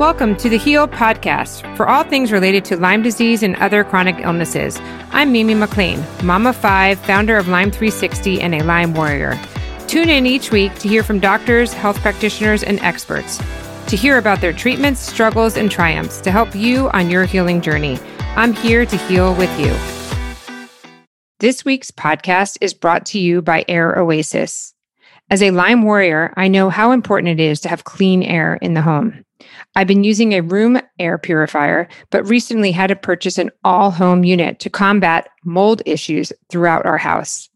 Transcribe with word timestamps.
Welcome 0.00 0.34
to 0.36 0.48
the 0.48 0.56
Heal 0.56 0.88
Podcast 0.88 1.76
for 1.76 1.86
all 1.86 2.04
things 2.04 2.32
related 2.32 2.64
to 2.64 2.76
Lyme 2.78 3.02
disease 3.02 3.42
and 3.42 3.54
other 3.56 3.84
chronic 3.84 4.16
illnesses. 4.20 4.78
I'm 5.10 5.30
Mimi 5.30 5.52
McLean, 5.52 6.02
Mama 6.24 6.54
five, 6.54 6.98
founder 7.00 7.36
of 7.36 7.48
Lyme 7.48 7.70
360, 7.70 8.40
and 8.40 8.54
a 8.54 8.62
Lyme 8.64 8.94
warrior. 8.94 9.38
Tune 9.88 10.08
in 10.08 10.24
each 10.24 10.52
week 10.52 10.74
to 10.76 10.88
hear 10.88 11.02
from 11.02 11.20
doctors, 11.20 11.74
health 11.74 12.00
practitioners, 12.00 12.62
and 12.62 12.80
experts 12.80 13.36
to 13.88 13.94
hear 13.94 14.16
about 14.16 14.40
their 14.40 14.54
treatments, 14.54 15.00
struggles, 15.02 15.58
and 15.58 15.70
triumphs 15.70 16.22
to 16.22 16.30
help 16.30 16.54
you 16.54 16.88
on 16.92 17.10
your 17.10 17.26
healing 17.26 17.60
journey. 17.60 17.98
I'm 18.36 18.54
here 18.54 18.86
to 18.86 18.96
heal 18.96 19.34
with 19.34 19.50
you. 19.60 19.76
This 21.40 21.62
week's 21.62 21.90
podcast 21.90 22.56
is 22.62 22.72
brought 22.72 23.04
to 23.06 23.18
you 23.18 23.42
by 23.42 23.66
Air 23.68 23.98
Oasis. 23.98 24.72
As 25.28 25.42
a 25.42 25.50
Lyme 25.50 25.82
warrior, 25.82 26.32
I 26.38 26.48
know 26.48 26.70
how 26.70 26.92
important 26.92 27.38
it 27.38 27.42
is 27.44 27.60
to 27.60 27.68
have 27.68 27.84
clean 27.84 28.22
air 28.22 28.54
in 28.62 28.72
the 28.72 28.80
home. 28.80 29.26
I've 29.74 29.86
been 29.86 30.04
using 30.04 30.32
a 30.32 30.42
room 30.42 30.80
air 30.98 31.18
purifier, 31.18 31.88
but 32.10 32.28
recently 32.28 32.72
had 32.72 32.88
to 32.88 32.96
purchase 32.96 33.38
an 33.38 33.50
all 33.64 33.90
home 33.90 34.24
unit 34.24 34.58
to 34.60 34.70
combat 34.70 35.28
mold 35.44 35.82
issues 35.86 36.32
throughout 36.50 36.86
our 36.86 36.98
house. 36.98 37.48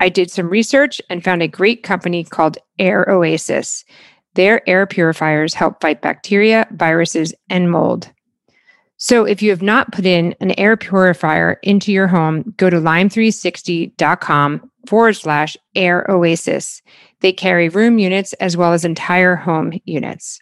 I 0.00 0.08
did 0.08 0.30
some 0.30 0.48
research 0.48 1.00
and 1.08 1.24
found 1.24 1.42
a 1.42 1.48
great 1.48 1.82
company 1.82 2.24
called 2.24 2.58
Air 2.78 3.08
Oasis. 3.08 3.84
Their 4.34 4.68
air 4.68 4.86
purifiers 4.86 5.54
help 5.54 5.80
fight 5.80 6.02
bacteria, 6.02 6.66
viruses, 6.72 7.32
and 7.48 7.70
mold. 7.70 8.12
So 8.98 9.24
if 9.24 9.42
you 9.42 9.50
have 9.50 9.62
not 9.62 9.92
put 9.92 10.06
in 10.06 10.34
an 10.40 10.52
air 10.58 10.76
purifier 10.76 11.58
into 11.62 11.92
your 11.92 12.06
home, 12.06 12.54
go 12.56 12.70
to 12.70 12.76
lyme360.com 12.76 14.70
forward 14.86 15.12
slash 15.14 15.56
air 15.74 16.06
oasis. 16.08 16.80
They 17.20 17.32
carry 17.32 17.68
room 17.68 17.98
units 17.98 18.32
as 18.34 18.56
well 18.56 18.72
as 18.72 18.84
entire 18.84 19.36
home 19.36 19.72
units. 19.84 20.40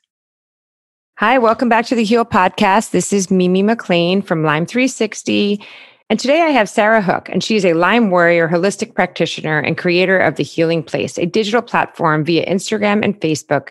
Hi, 1.18 1.38
welcome 1.38 1.68
back 1.68 1.86
to 1.86 1.94
the 1.94 2.02
Heal 2.02 2.24
Podcast. 2.24 2.90
This 2.90 3.12
is 3.12 3.30
Mimi 3.30 3.62
McLean 3.62 4.20
from 4.20 4.42
Lyme 4.42 4.66
360. 4.66 5.64
And 6.10 6.18
today 6.18 6.42
I 6.42 6.48
have 6.48 6.68
Sarah 6.68 7.00
Hook, 7.00 7.28
and 7.28 7.42
she's 7.42 7.64
a 7.64 7.74
Lyme 7.74 8.10
warrior, 8.10 8.48
holistic 8.48 8.96
practitioner, 8.96 9.60
and 9.60 9.78
creator 9.78 10.18
of 10.18 10.34
The 10.34 10.42
Healing 10.42 10.82
Place, 10.82 11.16
a 11.16 11.24
digital 11.24 11.62
platform 11.62 12.24
via 12.24 12.44
Instagram 12.52 13.04
and 13.04 13.20
Facebook 13.20 13.68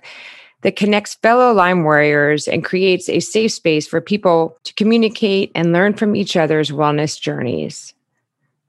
that 0.61 0.77
connects 0.77 1.15
fellow 1.15 1.51
Lyme 1.51 1.83
warriors 1.83 2.47
and 2.47 2.63
creates 2.63 3.09
a 3.09 3.19
safe 3.19 3.51
space 3.51 3.85
for 3.89 3.99
people 3.99 4.57
to 4.63 4.73
communicate 4.75 5.51
and 5.53 5.73
learn 5.73 5.95
from 5.95 6.15
each 6.15 6.37
other's 6.37 6.71
wellness 6.71 7.19
journeys. 7.19 7.93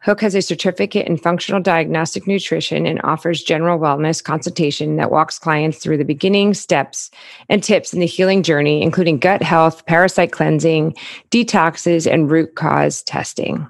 Hook 0.05 0.21
has 0.21 0.35
a 0.35 0.43
certificate 0.43 1.07
in 1.07 1.17
functional 1.17 1.63
diagnostic 1.63 2.27
nutrition 2.27 2.85
and 2.85 3.01
offers 3.05 3.43
general 3.43 3.79
wellness 3.79 4.23
consultation 4.23 4.97
that 4.97 5.11
walks 5.11 5.39
clients 5.39 5.79
through 5.79 5.97
the 5.97 6.05
beginning 6.05 6.53
steps 6.53 7.11
and 7.49 7.63
tips 7.63 7.95
in 7.95 8.01
the 8.01 8.07
healing 8.07 8.43
journey, 8.43 8.83
including 8.83 9.19
gut 9.19 9.43
health, 9.43 9.87
parasite 9.87 10.31
cleansing, 10.31 10.95
detoxes, 11.31 12.11
and 12.11 12.31
root 12.31 12.55
cause 12.55 13.03
testing. 13.05 13.67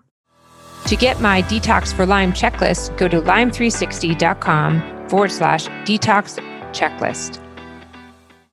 To 0.87 0.97
get 0.97 1.21
my 1.21 1.43
Detox 1.43 1.95
for 1.95 2.05
Lyme 2.05 2.33
checklist, 2.33 2.97
go 2.99 3.07
to 3.07 3.21
lyme360.com 3.21 5.09
forward 5.09 5.31
slash 5.31 5.69
detox 5.87 6.41
checklist. 6.73 7.41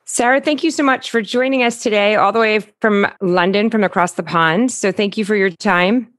Sarah, 0.05 0.39
thank 0.39 0.63
you 0.63 0.69
so 0.69 0.83
much 0.83 1.09
for 1.09 1.23
joining 1.23 1.63
us 1.63 1.81
today, 1.81 2.15
all 2.15 2.31
the 2.31 2.39
way 2.39 2.59
from 2.59 3.07
London, 3.21 3.71
from 3.71 3.83
across 3.83 4.13
the 4.13 4.23
pond. 4.23 4.71
So, 4.71 4.91
thank 4.91 5.17
you 5.17 5.25
for 5.25 5.35
your 5.35 5.49
time. 5.49 6.10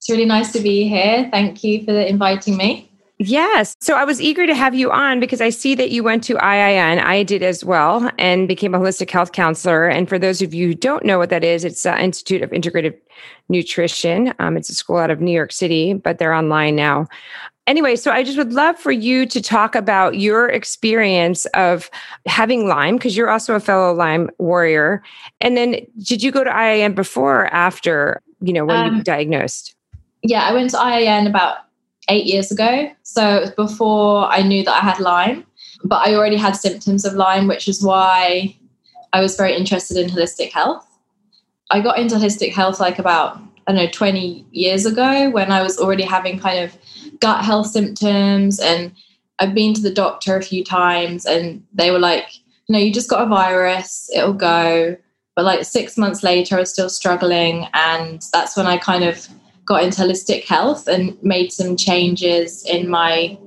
It's 0.00 0.08
really 0.08 0.24
nice 0.24 0.50
to 0.52 0.60
be 0.60 0.88
here. 0.88 1.28
Thank 1.30 1.62
you 1.62 1.84
for 1.84 1.92
inviting 1.92 2.56
me. 2.56 2.90
Yes. 3.18 3.76
So 3.80 3.96
I 3.96 4.04
was 4.04 4.18
eager 4.18 4.46
to 4.46 4.54
have 4.54 4.74
you 4.74 4.90
on 4.90 5.20
because 5.20 5.42
I 5.42 5.50
see 5.50 5.74
that 5.74 5.90
you 5.90 6.02
went 6.02 6.24
to 6.24 6.36
IIN. 6.36 7.04
I 7.04 7.22
did 7.22 7.42
as 7.42 7.62
well 7.62 8.10
and 8.16 8.48
became 8.48 8.74
a 8.74 8.78
holistic 8.78 9.10
health 9.10 9.32
counselor. 9.32 9.86
And 9.88 10.08
for 10.08 10.18
those 10.18 10.40
of 10.40 10.54
you 10.54 10.68
who 10.68 10.74
don't 10.74 11.04
know 11.04 11.18
what 11.18 11.28
that 11.28 11.44
is, 11.44 11.66
it's 11.66 11.82
the 11.82 12.02
Institute 12.02 12.40
of 12.40 12.48
Integrative 12.48 12.98
Nutrition. 13.50 14.32
Um, 14.38 14.56
it's 14.56 14.70
a 14.70 14.74
school 14.74 14.96
out 14.96 15.10
of 15.10 15.20
New 15.20 15.32
York 15.32 15.52
City, 15.52 15.92
but 15.92 16.16
they're 16.16 16.32
online 16.32 16.76
now. 16.76 17.08
Anyway, 17.66 17.94
so 17.94 18.10
I 18.10 18.22
just 18.22 18.38
would 18.38 18.54
love 18.54 18.78
for 18.78 18.90
you 18.90 19.26
to 19.26 19.42
talk 19.42 19.74
about 19.74 20.18
your 20.18 20.48
experience 20.48 21.44
of 21.52 21.90
having 22.24 22.68
Lyme, 22.68 22.96
because 22.96 23.18
you're 23.18 23.28
also 23.28 23.54
a 23.54 23.60
fellow 23.60 23.92
Lyme 23.92 24.30
warrior. 24.38 25.02
And 25.42 25.58
then 25.58 25.86
did 25.98 26.22
you 26.22 26.32
go 26.32 26.42
to 26.42 26.50
IIN 26.50 26.94
before 26.94 27.42
or 27.42 27.46
after, 27.48 28.22
you 28.40 28.54
know, 28.54 28.64
when 28.64 28.76
um, 28.76 28.96
you 28.96 29.02
diagnosed? 29.02 29.74
Yeah, 30.22 30.42
I 30.42 30.52
went 30.52 30.70
to 30.70 30.76
IIN 30.76 31.26
about 31.26 31.58
eight 32.08 32.26
years 32.26 32.50
ago. 32.50 32.90
So 33.02 33.36
it 33.36 33.40
was 33.40 33.50
before 33.50 34.26
I 34.26 34.42
knew 34.42 34.64
that 34.64 34.82
I 34.82 34.86
had 34.86 35.00
Lyme, 35.00 35.46
but 35.84 36.06
I 36.06 36.14
already 36.14 36.36
had 36.36 36.56
symptoms 36.56 37.04
of 37.04 37.14
Lyme, 37.14 37.48
which 37.48 37.68
is 37.68 37.82
why 37.82 38.56
I 39.12 39.20
was 39.20 39.36
very 39.36 39.56
interested 39.56 39.96
in 39.96 40.10
holistic 40.10 40.52
health. 40.52 40.86
I 41.70 41.80
got 41.80 41.98
into 41.98 42.16
holistic 42.16 42.52
health 42.52 42.80
like 42.80 42.98
about, 42.98 43.36
I 43.66 43.72
don't 43.72 43.76
know, 43.76 43.90
20 43.90 44.44
years 44.50 44.86
ago 44.86 45.30
when 45.30 45.52
I 45.52 45.62
was 45.62 45.78
already 45.78 46.02
having 46.02 46.38
kind 46.38 46.58
of 46.58 46.76
gut 47.20 47.44
health 47.44 47.68
symptoms. 47.68 48.58
And 48.58 48.92
I've 49.38 49.54
been 49.54 49.74
to 49.74 49.80
the 49.80 49.92
doctor 49.92 50.36
a 50.36 50.42
few 50.42 50.64
times 50.64 51.24
and 51.24 51.64
they 51.72 51.90
were 51.90 51.98
like, 51.98 52.26
you 52.66 52.72
know, 52.72 52.78
you 52.78 52.92
just 52.92 53.10
got 53.10 53.22
a 53.22 53.28
virus, 53.28 54.10
it'll 54.14 54.32
go. 54.32 54.96
But 55.36 55.44
like 55.44 55.64
six 55.64 55.96
months 55.96 56.22
later, 56.22 56.56
I 56.56 56.60
was 56.60 56.72
still 56.72 56.90
struggling. 56.90 57.68
And 57.72 58.22
that's 58.32 58.56
when 58.56 58.66
I 58.66 58.78
kind 58.78 59.04
of 59.04 59.28
got 59.70 59.84
into 59.84 60.02
holistic 60.02 60.44
health 60.44 60.88
and 60.88 61.16
made 61.22 61.52
some 61.52 61.76
changes 61.76 62.66
in 62.66 62.90
my, 62.90 63.38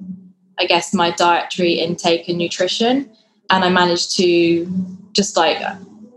I 0.58 0.66
guess, 0.66 0.94
my 0.94 1.12
dietary 1.12 1.74
intake 1.74 2.30
and 2.30 2.38
nutrition. 2.38 3.12
And 3.50 3.66
I 3.66 3.70
managed 3.70 4.16
to 4.16 4.66
just 5.12 5.36
like 5.36 5.62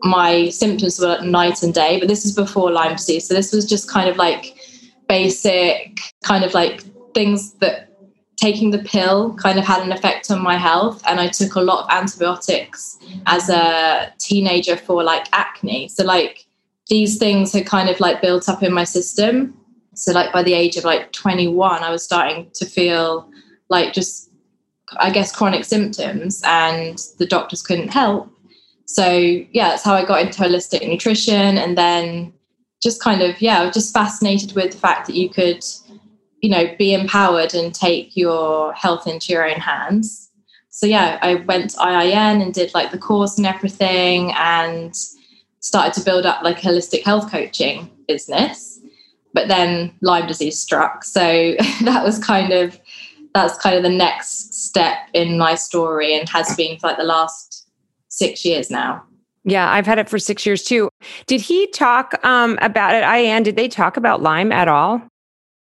my 0.04 0.48
symptoms 0.50 1.00
were 1.00 1.20
night 1.22 1.64
and 1.64 1.74
day, 1.74 1.98
but 1.98 2.06
this 2.06 2.24
is 2.24 2.32
before 2.32 2.70
Lyme 2.70 2.92
disease. 2.92 3.26
So 3.26 3.34
this 3.34 3.52
was 3.52 3.68
just 3.68 3.90
kind 3.90 4.08
of 4.08 4.16
like 4.16 4.56
basic, 5.08 5.98
kind 6.22 6.44
of 6.44 6.54
like 6.54 6.82
things 7.12 7.54
that 7.54 7.92
taking 8.36 8.70
the 8.70 8.78
pill 8.78 9.34
kind 9.34 9.58
of 9.58 9.64
had 9.64 9.82
an 9.82 9.90
effect 9.90 10.30
on 10.30 10.40
my 10.40 10.56
health. 10.56 11.02
And 11.08 11.18
I 11.18 11.26
took 11.26 11.56
a 11.56 11.60
lot 11.60 11.82
of 11.82 11.90
antibiotics 11.90 12.96
as 13.26 13.50
a 13.50 14.12
teenager 14.20 14.76
for 14.76 15.02
like 15.02 15.26
acne. 15.32 15.88
So, 15.88 16.04
like, 16.04 16.46
these 16.88 17.18
things 17.18 17.52
had 17.52 17.66
kind 17.66 17.88
of 17.88 17.98
like 17.98 18.22
built 18.22 18.48
up 18.48 18.62
in 18.62 18.72
my 18.72 18.84
system 18.84 19.58
so 19.96 20.12
like 20.12 20.30
by 20.30 20.42
the 20.42 20.52
age 20.52 20.76
of 20.76 20.84
like 20.84 21.10
21 21.12 21.82
i 21.82 21.90
was 21.90 22.04
starting 22.04 22.48
to 22.54 22.66
feel 22.66 23.28
like 23.70 23.92
just 23.92 24.30
i 24.98 25.10
guess 25.10 25.34
chronic 25.34 25.64
symptoms 25.64 26.42
and 26.44 27.02
the 27.18 27.26
doctors 27.26 27.62
couldn't 27.62 27.88
help. 27.88 28.30
So 28.84 29.08
yeah 29.08 29.70
that's 29.70 29.82
how 29.82 29.94
i 29.94 30.04
got 30.04 30.20
into 30.20 30.40
holistic 30.40 30.86
nutrition 30.86 31.58
and 31.58 31.76
then 31.76 32.32
just 32.82 33.02
kind 33.02 33.22
of 33.22 33.40
yeah 33.40 33.60
i 33.60 33.64
was 33.64 33.74
just 33.74 33.92
fascinated 33.92 34.52
with 34.52 34.72
the 34.72 34.78
fact 34.78 35.06
that 35.06 35.16
you 35.16 35.28
could 35.28 35.64
you 36.40 36.50
know 36.50 36.72
be 36.78 36.94
empowered 36.94 37.54
and 37.54 37.74
take 37.74 38.16
your 38.16 38.72
health 38.74 39.06
into 39.06 39.32
your 39.32 39.48
own 39.48 39.58
hands. 39.58 40.30
So 40.68 40.86
yeah 40.86 41.18
i 41.22 41.36
went 41.36 41.70
to 41.70 41.78
iin 41.78 42.42
and 42.42 42.54
did 42.54 42.74
like 42.74 42.90
the 42.92 42.98
course 42.98 43.38
and 43.38 43.46
everything 43.46 44.32
and 44.34 44.94
started 45.60 45.94
to 45.94 46.04
build 46.04 46.26
up 46.26 46.42
like 46.42 46.60
holistic 46.60 47.02
health 47.02 47.30
coaching 47.30 47.90
business 48.06 48.75
but 49.36 49.48
then 49.48 49.92
Lyme 50.00 50.26
disease 50.26 50.58
struck. 50.58 51.04
So 51.04 51.20
that 51.84 52.02
was 52.02 52.18
kind 52.18 52.52
of 52.52 52.80
that's 53.34 53.58
kind 53.58 53.76
of 53.76 53.82
the 53.82 53.90
next 53.90 54.54
step 54.54 54.96
in 55.12 55.36
my 55.36 55.54
story 55.54 56.18
and 56.18 56.26
has 56.30 56.56
been 56.56 56.78
for 56.78 56.86
like 56.86 56.96
the 56.96 57.04
last 57.04 57.68
six 58.08 58.46
years 58.46 58.70
now. 58.70 59.04
Yeah, 59.44 59.70
I've 59.70 59.84
had 59.84 59.98
it 59.98 60.08
for 60.08 60.18
six 60.18 60.46
years 60.46 60.64
too. 60.64 60.88
Did 61.26 61.42
he 61.42 61.66
talk 61.68 62.14
um, 62.24 62.58
about 62.62 62.94
it? 62.94 63.04
IIN, 63.04 63.44
did 63.44 63.56
they 63.56 63.68
talk 63.68 63.98
about 63.98 64.22
Lyme 64.22 64.52
at 64.52 64.68
all? 64.68 65.02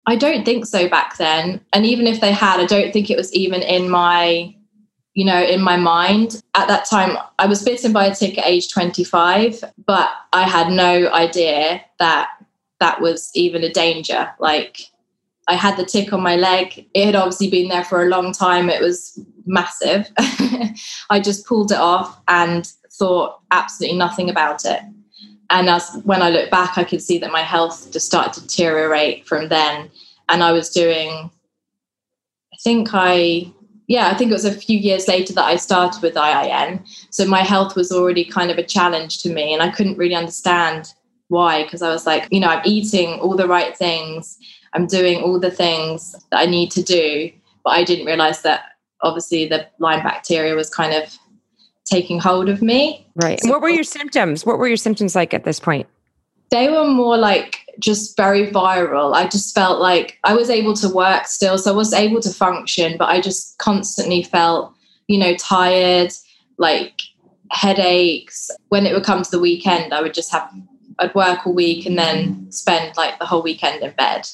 I 0.06 0.18
don't 0.18 0.44
think 0.44 0.66
so 0.66 0.90
back 0.90 1.16
then. 1.18 1.62
And 1.72 1.86
even 1.86 2.06
if 2.06 2.20
they 2.20 2.34
had, 2.34 2.60
I 2.60 2.66
don't 2.66 2.92
think 2.92 3.10
it 3.10 3.16
was 3.16 3.34
even 3.34 3.62
in 3.62 3.90
my, 3.90 4.54
you 5.14 5.24
know, 5.24 5.42
in 5.42 5.62
my 5.62 5.78
mind. 5.78 6.42
At 6.54 6.68
that 6.68 6.84
time, 6.84 7.18
I 7.40 7.46
was 7.46 7.64
bitten 7.64 7.94
by 7.94 8.08
a 8.08 8.14
tick 8.14 8.38
at 8.38 8.46
age 8.46 8.70
25, 8.74 9.64
but 9.86 10.10
I 10.34 10.44
had 10.50 10.70
no 10.70 11.10
idea 11.14 11.82
that 12.00 12.28
that 12.84 13.00
was 13.00 13.32
even 13.34 13.64
a 13.64 13.72
danger. 13.72 14.30
Like 14.40 14.90
I 15.48 15.56
had 15.56 15.78
the 15.78 15.86
tick 15.86 16.12
on 16.12 16.22
my 16.22 16.36
leg. 16.36 16.86
It 16.94 17.06
had 17.06 17.16
obviously 17.16 17.50
been 17.50 17.70
there 17.70 17.86
for 17.86 18.04
a 18.04 18.10
long 18.10 18.34
time. 18.34 18.70
It 18.70 18.82
was 18.82 19.18
massive. 19.46 20.12
I 21.10 21.22
just 21.24 21.48
pulled 21.48 21.72
it 21.72 21.78
off 21.78 22.20
and 22.28 22.70
thought 22.92 23.40
absolutely 23.52 23.98
nothing 23.98 24.30
about 24.30 24.66
it. 24.66 24.82
And 25.50 25.70
as 25.70 25.98
when 26.04 26.22
I 26.22 26.30
look 26.30 26.52
back, 26.52 26.78
I 26.78 26.84
could 26.84 27.02
see 27.02 27.18
that 27.20 27.32
my 27.32 27.42
health 27.42 27.90
just 27.90 28.06
started 28.06 28.34
to 28.34 28.42
deteriorate 28.42 29.26
from 29.26 29.48
then. 29.48 29.90
And 30.28 30.44
I 30.44 30.52
was 30.52 30.70
doing, 30.70 31.32
I 32.54 32.58
think 32.66 32.90
I, 32.92 33.50
yeah, 33.88 34.10
I 34.10 34.14
think 34.18 34.30
it 34.30 34.34
was 34.34 34.46
a 34.46 34.52
few 34.52 34.78
years 34.78 35.08
later 35.08 35.32
that 35.34 35.46
I 35.46 35.56
started 35.56 36.02
with 36.02 36.16
IIN. 36.16 36.86
So 37.12 37.26
my 37.26 37.44
health 37.44 37.78
was 37.78 37.94
already 37.94 38.26
kind 38.26 38.52
of 38.52 38.58
a 38.58 38.64
challenge 38.64 39.22
to 39.24 39.30
me, 39.30 39.54
and 39.54 39.64
I 39.64 39.70
couldn't 39.70 39.98
really 39.98 40.16
understand 40.16 40.94
why? 41.34 41.64
Because 41.64 41.82
I 41.82 41.90
was 41.90 42.06
like, 42.06 42.28
you 42.32 42.40
know, 42.40 42.48
I'm 42.48 42.62
eating 42.64 43.20
all 43.20 43.36
the 43.36 43.48
right 43.48 43.76
things, 43.76 44.38
I'm 44.74 44.86
doing 44.86 45.22
all 45.22 45.40
the 45.40 45.52
things 45.52 46.16
that 46.30 46.40
I 46.40 46.46
need 46.46 46.70
to 46.72 46.84
do, 46.84 47.32
but 47.64 47.72
I 47.72 47.84
didn't 47.84 48.06
realize 48.06 48.44
that 48.44 48.62
obviously 49.02 49.48
the 49.48 49.68
Lyme 49.80 50.04
bacteria 50.04 50.54
was 50.56 50.70
kind 50.70 50.94
of 50.94 51.18
taking 51.86 52.20
hold 52.20 52.50
of 52.50 52.62
me. 52.62 53.06
Right. 53.16 53.42
So, 53.42 53.50
what 53.50 53.62
were 53.62 53.70
your 53.70 53.84
symptoms? 53.84 54.46
What 54.46 54.60
were 54.60 54.68
your 54.68 54.78
symptoms 54.78 55.16
like 55.16 55.34
at 55.34 55.44
this 55.44 55.60
point? 55.60 55.88
They 56.52 56.70
were 56.70 56.86
more 56.86 57.18
like 57.18 57.62
just 57.80 58.16
very 58.16 58.48
viral. 58.52 59.16
I 59.16 59.28
just 59.28 59.56
felt 59.56 59.82
like 59.82 60.20
I 60.24 60.36
was 60.36 60.52
able 60.52 60.76
to 60.76 60.90
work 60.90 61.26
still, 61.26 61.58
so 61.58 61.72
I 61.72 61.76
was 61.76 61.94
able 61.94 62.22
to 62.22 62.30
function, 62.30 62.96
but 62.98 63.10
I 63.10 63.22
just 63.22 63.58
constantly 63.58 64.22
felt, 64.22 64.72
you 65.08 65.18
know, 65.18 65.36
tired, 65.36 66.12
like 66.60 67.02
headaches. 67.50 68.52
When 68.70 68.86
it 68.86 68.94
would 68.94 69.04
come 69.04 69.24
to 69.24 69.32
the 69.32 69.40
weekend, 69.40 69.96
I 69.96 70.02
would 70.04 70.14
just 70.14 70.32
have 70.32 70.48
I'd 71.00 71.16
work 71.16 71.46
all 71.46 71.54
week 71.54 71.86
and 71.86 71.98
then 71.98 72.52
spend 72.52 72.96
like 72.98 73.20
the 73.20 73.26
whole 73.26 73.42
weekend 73.42 73.84
in 73.84 73.92
bed. 73.92 74.28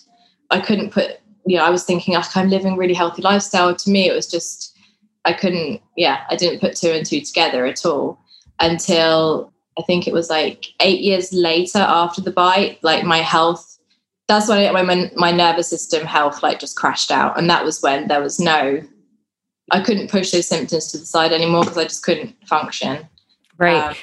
I 0.50 0.60
couldn't 0.60 0.92
put, 0.92 1.20
you 1.46 1.58
know, 1.58 1.64
I 1.64 1.70
was 1.70 1.84
thinking, 1.84 2.16
like, 2.16 2.36
I'm 2.36 2.50
living 2.50 2.76
really 2.76 2.94
healthy 2.94 3.22
lifestyle. 3.22 3.76
To 3.76 3.90
me, 3.90 4.10
it 4.10 4.14
was 4.14 4.28
just, 4.28 4.78
I 5.26 5.34
couldn't, 5.34 5.82
yeah, 5.96 6.24
I 6.30 6.36
didn't 6.36 6.60
put 6.60 6.76
two 6.76 6.92
and 6.92 7.06
two 7.06 7.22
together 7.22 7.66
at 7.66 7.86
all 7.86 8.20
until 8.60 9.54
I 9.78 9.84
think 9.84 10.08
it 10.08 10.14
was 10.14 10.30
like 10.30 10.66
eight 10.82 11.02
years 11.02 11.32
later 11.32 11.80
after 11.80 12.22
the 12.22 12.32
bite, 12.32 12.80
like 12.84 13.04
my 13.04 13.20
health, 13.20 13.78
that's 14.28 14.50
when, 14.50 14.74
when 14.74 14.86
my, 14.86 15.12
my 15.16 15.32
nervous 15.32 15.70
system 15.70 16.06
health 16.06 16.44
like 16.44 16.60
just 16.60 16.76
crashed 16.76 17.12
out. 17.12 17.38
And 17.38 17.50
that 17.50 17.64
was 17.64 17.82
when 17.82 18.08
there 18.08 18.22
was 18.22 18.40
no, 18.40 18.82
I 19.72 19.82
couldn't 19.82 20.12
push 20.12 20.32
those 20.32 20.48
symptoms 20.48 20.92
to 20.92 20.98
the 20.98 21.06
side 21.06 21.32
anymore 21.32 21.64
because 21.64 21.78
I 21.78 21.84
just 21.84 22.04
couldn't 22.04 22.36
function. 22.48 23.08
Right. 23.58 23.90
Um, 23.90 23.96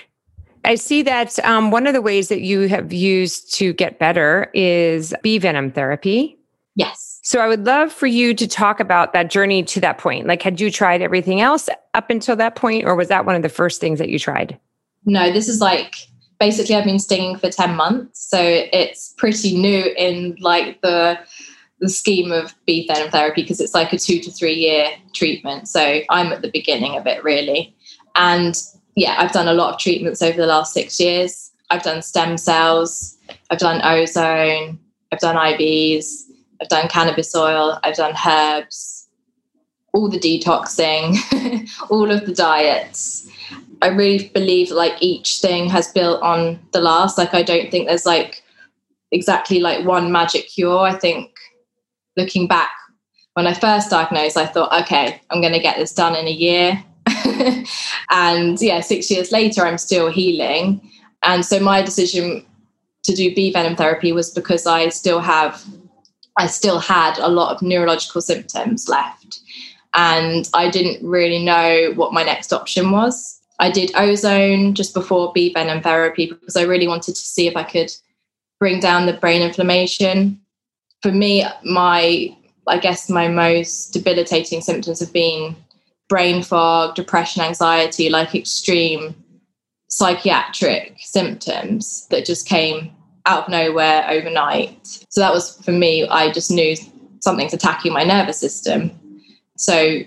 I 0.67 0.75
see 0.75 1.03
that 1.03 1.39
um, 1.45 1.71
one 1.71 1.87
of 1.87 1.95
the 1.95 2.03
ways 2.03 2.29
that 2.29 2.41
you 2.41 2.69
have 2.69 2.93
used 2.93 3.55
to 3.55 3.73
get 3.73 3.99
better 3.99 4.51
is 4.53 5.15
bee 5.23 5.39
venom 5.39 5.71
therapy. 5.71 6.39
Yes. 6.75 7.21
So 7.23 7.41
I 7.41 7.49
would 7.49 7.65
love 7.65 7.93
for 7.93 8.07
you 8.07 8.35
to 8.35 8.47
talk 8.47 8.81
about 8.81 9.13
that 9.13 9.31
journey 9.31 9.63
to 9.65 9.81
that 9.81 9.99
point. 9.99 10.27
Like, 10.27 10.43
had 10.43 10.61
you 10.61 10.71
tried 10.71 11.03
everything 11.03 11.41
else 11.41 11.69
up 11.95 12.11
until 12.11 12.37
that 12.37 12.55
point, 12.55 12.85
or 12.85 12.95
was 12.95 13.09
that 13.09 13.25
one 13.25 13.35
of 13.35 13.43
the 13.43 13.49
first 13.49 13.81
things 13.81 13.99
that 13.99 14.09
you 14.09 14.19
tried? 14.19 14.59
No, 15.07 15.33
this 15.33 15.49
is 15.49 15.61
like 15.61 15.95
basically 16.39 16.75
I've 16.75 16.85
been 16.85 16.99
stinging 16.99 17.39
for 17.39 17.51
10 17.51 17.75
months. 17.75 18.29
So 18.29 18.39
it's 18.41 19.15
pretty 19.17 19.57
new 19.57 19.93
in 19.97 20.37
like 20.41 20.81
the 20.83 21.19
the 21.79 21.89
scheme 21.91 22.33
of 22.33 22.55
bee 22.67 22.87
venom 22.87 23.11
therapy 23.11 23.43
because 23.43 23.61
it's 23.61 23.75
like 23.75 23.93
a 23.93 23.99
two 23.99 24.19
to 24.21 24.31
three 24.31 24.55
year 24.55 24.89
treatment. 25.13 25.69
So 25.69 26.01
I'm 26.09 26.33
at 26.33 26.41
the 26.41 26.51
beginning 26.51 26.97
of 26.97 27.07
it 27.07 27.23
really. 27.23 27.77
And 28.15 28.57
yeah, 28.97 29.17
I've 29.19 29.33
done 29.33 29.47
a 29.47 29.55
lot 29.55 29.75
of 29.75 29.79
treatments 29.79 30.23
over 30.23 30.37
the 30.37 30.47
last 30.47 30.73
six 30.73 30.99
years. 30.99 31.53
I've 31.71 31.83
done 31.83 32.03
stem 32.03 32.39
cells, 32.39 33.17
I've 33.51 33.59
done 33.59 33.81
ozone, 33.85 34.79
I've 35.13 35.19
done 35.19 35.37
IVs, 35.37 36.23
I've 36.61 36.69
done 36.69 36.89
cannabis 36.89 37.35
oil, 37.35 37.79
I've 37.83 37.97
done 37.97 38.15
herbs, 38.27 39.09
all 39.93 40.09
the 40.09 40.19
detoxing, 40.19 41.17
all 41.91 42.11
of 42.11 42.25
the 42.25 42.35
diets. 42.35 43.29
I 43.83 43.89
really 43.89 44.29
believe 44.29 44.71
like 44.71 44.95
each 45.01 45.41
thing 45.41 45.69
has 45.69 45.93
built 45.93 46.23
on 46.23 46.59
the 46.73 46.81
last. 46.81 47.19
Like 47.19 47.35
I 47.35 47.43
don't 47.43 47.71
think 47.71 47.89
there's 47.89 48.07
like 48.07 48.43
exactly 49.13 49.61
like 49.61 49.85
one 49.85 50.11
magic 50.11 50.49
cure. 50.49 50.81
I 50.81 50.95
think 50.95 51.31
looking 52.17 52.47
back 52.47 52.71
when 53.35 53.47
I 53.47 53.53
first 53.53 53.91
diagnosed, 53.91 54.39
I 54.39 54.47
thought, 54.47 54.73
okay, 54.83 55.21
I'm 55.31 55.43
going 55.43 55.53
to 55.53 55.61
get 55.61 55.77
this 55.77 55.93
done 55.93 56.17
in 56.17 56.27
a 56.27 56.31
year. 56.31 56.83
and 58.11 58.61
yeah, 58.61 58.81
six 58.81 59.11
years 59.11 59.33
later, 59.33 59.67
I'm 59.67 59.79
still 59.79 60.11
healing. 60.11 60.81
And 61.23 61.45
so 61.45 61.61
my 61.61 61.83
decision 61.83 62.45
to 63.05 63.15
do 63.15 63.35
bee 63.35 63.53
venom 63.53 63.77
therapy 63.77 64.13
was 64.13 64.31
because 64.31 64.67
I 64.67 64.89
still 64.89 65.21
have, 65.21 65.65
I 66.37 66.47
still 66.47 66.79
had 66.79 67.19
a 67.19 67.29
lot 67.29 67.55
of 67.55 67.63
neurological 67.63 68.21
symptoms 68.21 68.89
left. 68.89 69.41
And 69.95 70.49
I 70.53 70.69
didn't 70.69 71.07
really 71.07 71.43
know 71.43 71.93
what 71.95 72.13
my 72.13 72.23
next 72.23 72.53
option 72.53 72.91
was. 72.91 73.41
I 73.59 73.71
did 73.71 73.93
ozone 73.95 74.75
just 74.75 74.93
before 74.93 75.33
bee 75.33 75.53
venom 75.53 75.83
therapy 75.83 76.27
because 76.27 76.57
I 76.57 76.63
really 76.63 76.89
wanted 76.89 77.15
to 77.15 77.23
see 77.23 77.47
if 77.47 77.57
I 77.57 77.63
could 77.63 77.91
bring 78.59 78.81
down 78.81 79.07
the 79.07 79.15
brain 79.15 79.43
inflammation. 79.43 80.41
For 81.03 81.13
me, 81.13 81.45
my 81.65 82.37
I 82.69 82.79
guess 82.79 83.09
my 83.09 83.29
most 83.29 83.93
debilitating 83.93 84.61
symptoms 84.61 85.01
have 85.01 85.13
been 85.13 85.57
brain 86.09 86.43
fog, 86.43 86.95
depression, 86.95 87.43
anxiety, 87.43 88.09
like 88.09 88.35
extreme 88.35 89.15
psychiatric 89.89 90.95
symptoms 91.01 92.07
that 92.11 92.25
just 92.25 92.47
came 92.47 92.91
out 93.27 93.45
of 93.45 93.49
nowhere 93.49 94.07
overnight. 94.09 95.05
So 95.11 95.21
that 95.21 95.33
was 95.33 95.61
for 95.65 95.73
me, 95.73 96.07
I 96.09 96.31
just 96.31 96.51
knew 96.51 96.77
something's 97.21 97.55
attacking 97.55 97.93
my 97.93 98.05
nervous 98.05 98.39
system. 98.39 98.91
So 99.57 100.01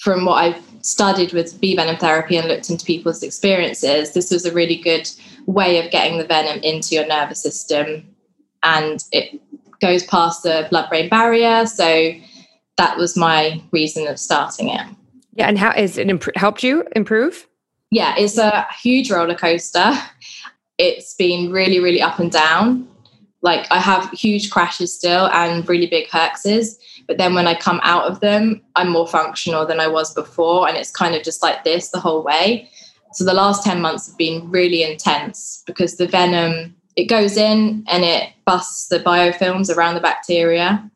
from 0.00 0.24
what 0.24 0.34
I've 0.34 0.62
studied 0.82 1.32
with 1.32 1.60
bee 1.60 1.76
venom 1.76 1.96
therapy 1.96 2.36
and 2.36 2.48
looked 2.48 2.70
into 2.70 2.84
people's 2.84 3.22
experiences, 3.22 4.12
this 4.12 4.30
was 4.30 4.44
a 4.44 4.52
really 4.52 4.76
good 4.76 5.08
way 5.46 5.84
of 5.84 5.90
getting 5.90 6.18
the 6.18 6.26
venom 6.26 6.60
into 6.62 6.94
your 6.94 7.06
nervous 7.06 7.42
system. 7.42 8.06
And 8.62 9.02
it 9.10 9.40
goes 9.80 10.04
past 10.04 10.42
the 10.42 10.66
blood 10.70 10.88
brain 10.88 11.08
barrier. 11.08 11.66
So 11.66 12.12
that 12.76 12.96
was 12.96 13.16
my 13.16 13.62
reason 13.72 14.06
of 14.08 14.18
starting 14.18 14.68
it. 14.68 14.86
Yeah, 15.34 15.46
and 15.46 15.58
how 15.58 15.72
has 15.72 15.98
it 15.98 16.08
imp- 16.08 16.36
helped 16.36 16.62
you 16.62 16.84
improve? 16.94 17.46
Yeah, 17.90 18.14
it's 18.16 18.38
a 18.38 18.66
huge 18.82 19.10
roller 19.10 19.34
coaster. 19.34 19.92
It's 20.78 21.14
been 21.14 21.52
really, 21.52 21.78
really 21.78 22.02
up 22.02 22.18
and 22.18 22.30
down. 22.30 22.88
Like 23.42 23.66
I 23.70 23.78
have 23.78 24.10
huge 24.12 24.50
crashes 24.50 24.94
still 24.94 25.28
and 25.28 25.68
really 25.68 25.86
big 25.86 26.08
herxes, 26.08 26.78
but 27.06 27.18
then 27.18 27.34
when 27.34 27.46
I 27.46 27.54
come 27.54 27.80
out 27.82 28.04
of 28.04 28.20
them, 28.20 28.62
I'm 28.76 28.88
more 28.88 29.08
functional 29.08 29.66
than 29.66 29.80
I 29.80 29.88
was 29.88 30.14
before, 30.14 30.68
and 30.68 30.76
it's 30.76 30.90
kind 30.90 31.14
of 31.14 31.22
just 31.22 31.42
like 31.42 31.64
this 31.64 31.90
the 31.90 32.00
whole 32.00 32.22
way. 32.22 32.70
So 33.12 33.24
the 33.24 33.34
last 33.34 33.64
10 33.64 33.82
months 33.82 34.06
have 34.06 34.16
been 34.16 34.50
really 34.50 34.82
intense 34.82 35.62
because 35.66 35.96
the 35.96 36.06
venom 36.06 36.74
it 36.96 37.06
goes 37.06 37.36
in 37.36 37.84
and 37.88 38.04
it 38.04 38.30
busts 38.44 38.88
the 38.88 39.00
biofilms 39.00 39.74
around 39.74 39.94
the 39.94 40.00
bacteria 40.00 40.90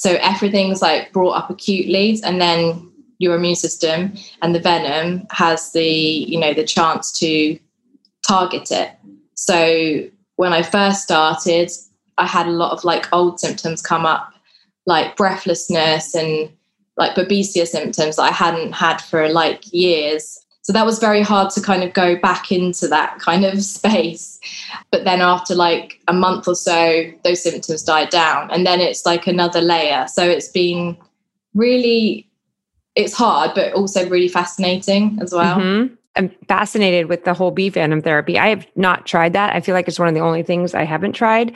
so 0.00 0.16
everything's 0.22 0.80
like 0.80 1.12
brought 1.12 1.32
up 1.32 1.50
acutely, 1.50 2.18
and 2.24 2.40
then 2.40 2.90
your 3.18 3.34
immune 3.34 3.54
system 3.54 4.14
and 4.40 4.54
the 4.54 4.58
venom 4.58 5.26
has 5.30 5.72
the 5.72 5.84
you 5.84 6.40
know 6.40 6.54
the 6.54 6.64
chance 6.64 7.12
to 7.18 7.58
target 8.26 8.70
it. 8.70 8.92
So 9.34 10.08
when 10.36 10.54
I 10.54 10.62
first 10.62 11.02
started, 11.02 11.70
I 12.16 12.24
had 12.24 12.46
a 12.46 12.50
lot 12.62 12.72
of 12.72 12.82
like 12.82 13.12
old 13.12 13.40
symptoms 13.40 13.82
come 13.82 14.06
up, 14.06 14.32
like 14.86 15.18
breathlessness 15.18 16.14
and 16.14 16.48
like 16.96 17.14
babesia 17.14 17.66
symptoms 17.66 18.16
that 18.16 18.22
I 18.22 18.32
hadn't 18.32 18.72
had 18.72 19.02
for 19.02 19.28
like 19.28 19.70
years. 19.70 20.38
So 20.70 20.74
that 20.74 20.86
was 20.86 21.00
very 21.00 21.20
hard 21.20 21.50
to 21.54 21.60
kind 21.60 21.82
of 21.82 21.92
go 21.94 22.14
back 22.14 22.52
into 22.52 22.86
that 22.86 23.18
kind 23.18 23.44
of 23.44 23.60
space. 23.64 24.38
But 24.92 25.02
then 25.02 25.20
after 25.20 25.52
like 25.52 26.00
a 26.06 26.12
month 26.12 26.46
or 26.46 26.54
so, 26.54 27.10
those 27.24 27.42
symptoms 27.42 27.82
died 27.82 28.10
down. 28.10 28.48
And 28.52 28.64
then 28.64 28.78
it's 28.78 29.04
like 29.04 29.26
another 29.26 29.60
layer. 29.60 30.06
So 30.06 30.22
it's 30.22 30.46
been 30.46 30.96
really, 31.54 32.30
it's 32.94 33.12
hard, 33.12 33.50
but 33.56 33.72
also 33.72 34.08
really 34.08 34.28
fascinating 34.28 35.18
as 35.20 35.32
well. 35.32 35.58
Mm-hmm. 35.58 35.94
I'm 36.14 36.28
fascinated 36.46 37.08
with 37.08 37.24
the 37.24 37.34
whole 37.34 37.50
bee 37.50 37.68
venom 37.68 38.00
therapy. 38.00 38.38
I 38.38 38.46
have 38.50 38.64
not 38.76 39.06
tried 39.06 39.32
that. 39.32 39.52
I 39.52 39.60
feel 39.60 39.74
like 39.74 39.88
it's 39.88 39.98
one 39.98 40.06
of 40.06 40.14
the 40.14 40.20
only 40.20 40.44
things 40.44 40.72
I 40.72 40.84
haven't 40.84 41.14
tried. 41.14 41.52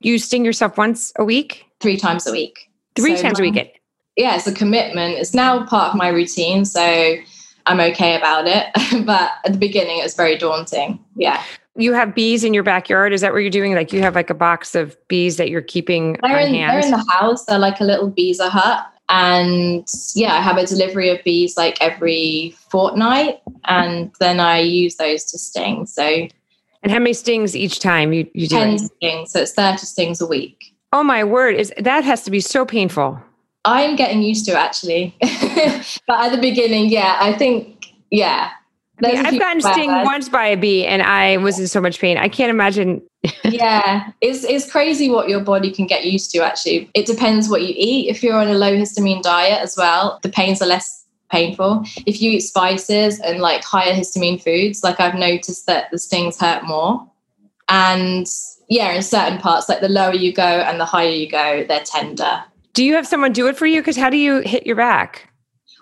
You 0.00 0.18
sting 0.18 0.44
yourself 0.44 0.76
once 0.76 1.12
a 1.16 1.24
week? 1.24 1.64
Three 1.78 1.96
times 1.96 2.26
a 2.26 2.32
week. 2.32 2.68
Three 2.96 3.14
so 3.14 3.22
times 3.22 3.38
a 3.38 3.42
week. 3.42 3.80
Yeah, 4.16 4.34
it's 4.34 4.48
a 4.48 4.52
commitment. 4.52 5.14
It's 5.14 5.32
now 5.32 5.64
part 5.64 5.90
of 5.90 5.94
my 5.94 6.08
routine. 6.08 6.64
So 6.64 7.18
I'm 7.68 7.80
okay 7.92 8.16
about 8.16 8.46
it. 8.46 8.66
but 9.06 9.30
at 9.44 9.52
the 9.52 9.58
beginning, 9.58 9.98
it 9.98 10.02
was 10.02 10.14
very 10.14 10.36
daunting. 10.36 10.98
Yeah. 11.14 11.42
You 11.76 11.92
have 11.92 12.14
bees 12.14 12.42
in 12.42 12.54
your 12.54 12.64
backyard. 12.64 13.12
Is 13.12 13.20
that 13.20 13.32
what 13.32 13.38
you're 13.38 13.50
doing? 13.50 13.74
Like 13.74 13.92
you 13.92 14.00
have 14.00 14.14
like 14.14 14.30
a 14.30 14.34
box 14.34 14.74
of 14.74 14.96
bees 15.06 15.36
that 15.36 15.48
you're 15.50 15.62
keeping 15.62 16.16
they're 16.22 16.38
in, 16.38 16.54
hand? 16.54 16.72
They're 16.72 16.84
in 16.84 16.90
the 16.90 17.12
house. 17.12 17.44
They're 17.44 17.58
like 17.58 17.78
a 17.80 17.84
little 17.84 18.08
beezer 18.08 18.48
hut. 18.48 18.84
And 19.10 19.86
yeah, 20.14 20.34
I 20.34 20.40
have 20.40 20.56
a 20.56 20.66
delivery 20.66 21.10
of 21.10 21.22
bees 21.24 21.56
like 21.56 21.80
every 21.80 22.54
fortnight. 22.70 23.40
And 23.64 24.12
then 24.18 24.40
I 24.40 24.58
use 24.60 24.96
those 24.96 25.24
to 25.26 25.38
sting. 25.38 25.86
So 25.86 26.26
and 26.82 26.92
how 26.92 26.98
many 26.98 27.12
stings 27.12 27.56
each 27.56 27.80
time 27.80 28.12
you, 28.12 28.28
you 28.34 28.46
do 28.46 28.56
10 28.56 28.68
it? 28.70 28.78
stings. 28.80 29.32
So 29.32 29.40
it's 29.40 29.52
30 29.52 29.78
stings 29.78 30.20
a 30.20 30.26
week. 30.26 30.74
Oh 30.92 31.02
my 31.02 31.24
word. 31.24 31.54
Is 31.56 31.72
that 31.78 32.04
has 32.04 32.22
to 32.24 32.30
be 32.30 32.40
so 32.40 32.64
painful. 32.64 33.20
I'm 33.68 33.96
getting 33.96 34.22
used 34.22 34.46
to 34.46 34.52
it 34.52 34.56
actually. 34.56 35.14
but 35.20 36.18
at 36.20 36.30
the 36.30 36.38
beginning, 36.40 36.90
yeah, 36.90 37.18
I 37.20 37.32
think, 37.32 37.92
yeah. 38.10 38.50
yeah 39.00 39.22
I've 39.26 39.38
gotten 39.38 39.60
stung 39.60 40.04
once 40.04 40.28
by 40.28 40.46
a 40.46 40.56
bee 40.56 40.86
and 40.86 41.02
I 41.02 41.36
was 41.36 41.58
in 41.58 41.68
so 41.68 41.80
much 41.80 41.98
pain. 41.98 42.16
I 42.16 42.28
can't 42.28 42.50
imagine. 42.50 43.02
yeah, 43.44 44.12
it's, 44.20 44.44
it's 44.44 44.70
crazy 44.70 45.08
what 45.10 45.28
your 45.28 45.40
body 45.40 45.70
can 45.70 45.86
get 45.86 46.04
used 46.04 46.30
to 46.32 46.38
actually. 46.38 46.90
It 46.94 47.06
depends 47.06 47.48
what 47.48 47.62
you 47.62 47.74
eat. 47.76 48.08
If 48.08 48.22
you're 48.22 48.36
on 48.36 48.48
a 48.48 48.54
low 48.54 48.74
histamine 48.74 49.22
diet 49.22 49.60
as 49.60 49.76
well, 49.76 50.18
the 50.22 50.28
pains 50.28 50.62
are 50.62 50.66
less 50.66 51.06
painful. 51.30 51.84
If 52.06 52.22
you 52.22 52.32
eat 52.32 52.40
spices 52.40 53.20
and 53.20 53.40
like 53.40 53.62
higher 53.62 53.92
histamine 53.92 54.42
foods, 54.42 54.82
like 54.82 55.00
I've 55.00 55.14
noticed 55.14 55.66
that 55.66 55.90
the 55.90 55.98
stings 55.98 56.40
hurt 56.40 56.64
more. 56.64 57.06
And 57.68 58.26
yeah, 58.68 58.92
in 58.92 59.02
certain 59.02 59.38
parts, 59.38 59.68
like 59.68 59.80
the 59.80 59.88
lower 59.88 60.14
you 60.14 60.32
go 60.32 60.42
and 60.42 60.80
the 60.80 60.84
higher 60.84 61.10
you 61.10 61.28
go, 61.28 61.64
they're 61.64 61.84
tender. 61.84 62.44
Do 62.78 62.84
you 62.84 62.94
have 62.94 63.08
someone 63.08 63.32
do 63.32 63.48
it 63.48 63.56
for 63.56 63.66
you? 63.66 63.80
Because 63.80 63.96
how 63.96 64.08
do 64.08 64.16
you 64.16 64.38
hit 64.38 64.64
your 64.64 64.76
back? 64.76 65.28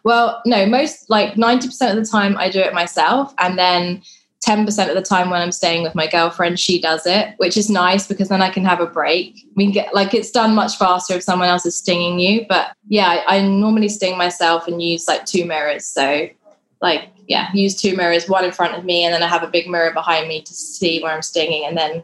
Well, 0.04 0.40
no, 0.46 0.64
most 0.64 1.10
like 1.10 1.34
90% 1.34 1.90
of 1.90 1.96
the 1.96 2.10
time 2.10 2.38
I 2.38 2.48
do 2.48 2.58
it 2.58 2.72
myself. 2.72 3.34
And 3.38 3.58
then 3.58 4.00
10% 4.48 4.88
of 4.88 4.94
the 4.94 5.02
time 5.02 5.28
when 5.28 5.42
I'm 5.42 5.52
staying 5.52 5.82
with 5.82 5.94
my 5.94 6.06
girlfriend, 6.06 6.58
she 6.58 6.80
does 6.80 7.04
it, 7.04 7.34
which 7.36 7.58
is 7.58 7.68
nice 7.68 8.06
because 8.06 8.30
then 8.30 8.40
I 8.40 8.48
can 8.48 8.64
have 8.64 8.80
a 8.80 8.86
break. 8.86 9.38
We 9.56 9.70
get 9.70 9.94
like 9.94 10.14
it's 10.14 10.30
done 10.30 10.54
much 10.54 10.78
faster 10.78 11.12
if 11.12 11.22
someone 11.22 11.50
else 11.50 11.66
is 11.66 11.76
stinging 11.76 12.18
you. 12.18 12.46
But 12.48 12.74
yeah, 12.88 13.22
I, 13.26 13.36
I 13.36 13.46
normally 13.46 13.90
sting 13.90 14.16
myself 14.16 14.66
and 14.66 14.80
use 14.80 15.06
like 15.06 15.26
two 15.26 15.44
mirrors. 15.44 15.86
So 15.86 16.30
like 16.80 17.10
yeah, 17.28 17.50
use 17.52 17.78
two 17.78 17.94
mirrors, 17.94 18.26
one 18.26 18.46
in 18.46 18.52
front 18.52 18.74
of 18.74 18.86
me, 18.86 19.04
and 19.04 19.12
then 19.12 19.22
I 19.22 19.28
have 19.28 19.42
a 19.42 19.48
big 19.48 19.68
mirror 19.68 19.92
behind 19.92 20.28
me 20.28 20.40
to 20.40 20.54
see 20.54 21.02
where 21.02 21.12
I'm 21.12 21.20
stinging, 21.20 21.66
and 21.66 21.76
then 21.76 22.02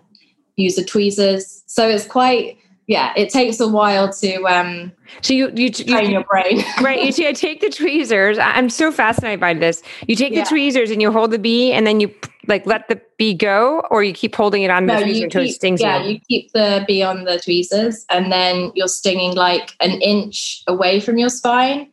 use 0.57 0.77
the 0.77 0.85
tweezers. 0.85 1.63
So 1.67 1.89
it's 1.89 2.07
quite 2.07 2.59
yeah, 2.87 3.13
it 3.17 3.31
takes 3.31 3.61
a 3.61 3.69
while 3.69 4.13
to 4.15 4.43
um 4.45 4.93
so 5.21 5.35
you 5.35 5.53
you, 5.55 5.71
train 5.71 6.07
you 6.07 6.13
your 6.13 6.25
brain. 6.25 6.65
right. 6.81 7.17
You 7.17 7.33
take 7.33 7.61
the 7.61 7.71
tweezers. 7.71 8.39
I'm 8.39 8.71
so 8.71 8.91
fascinated 8.91 9.41
by 9.41 9.55
this. 9.55 9.83
You 10.07 10.17
take 10.17 10.33
yeah. 10.33 10.43
the 10.43 10.49
tweezers 10.49 10.91
and 10.91 11.01
you 11.01 11.13
hold 11.13 11.31
the 11.31 11.39
bee 11.39 11.73
and 11.73 11.87
then 11.87 12.01
you 12.01 12.13
like 12.49 12.67
let 12.67 12.89
the 12.89 13.01
bee 13.19 13.35
go 13.35 13.87
or 13.91 14.03
you 14.03 14.13
keep 14.13 14.35
holding 14.35 14.63
it 14.63 14.71
on 14.71 14.87
the 14.87 14.95
no, 14.95 15.03
tweezer 15.03 15.25
until 15.25 15.43
keep, 15.43 15.51
it 15.51 15.55
stings 15.55 15.81
yeah, 15.81 16.03
you. 16.03 16.15
you 16.15 16.21
keep 16.29 16.53
the 16.53 16.85
bee 16.89 17.03
on 17.03 17.25
the 17.25 17.39
tweezers 17.39 18.05
and 18.11 18.33
then 18.33 18.73
you're 18.75 18.89
stinging 18.89 19.35
like 19.37 19.77
an 19.81 20.01
inch 20.01 20.63
away 20.67 20.99
from 20.99 21.19
your 21.19 21.29
spine 21.29 21.89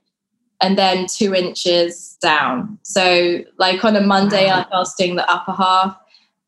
and 0.62 0.78
then 0.78 1.06
two 1.08 1.36
inches 1.36 2.18
down. 2.22 2.80
So 2.84 3.44
like 3.58 3.86
on 3.86 3.96
a 3.96 4.02
Monday 4.02 4.48
wow. 4.48 4.66
I'll 4.72 4.86
sting 4.86 5.16
the 5.16 5.30
upper 5.32 5.52
half 5.52 5.96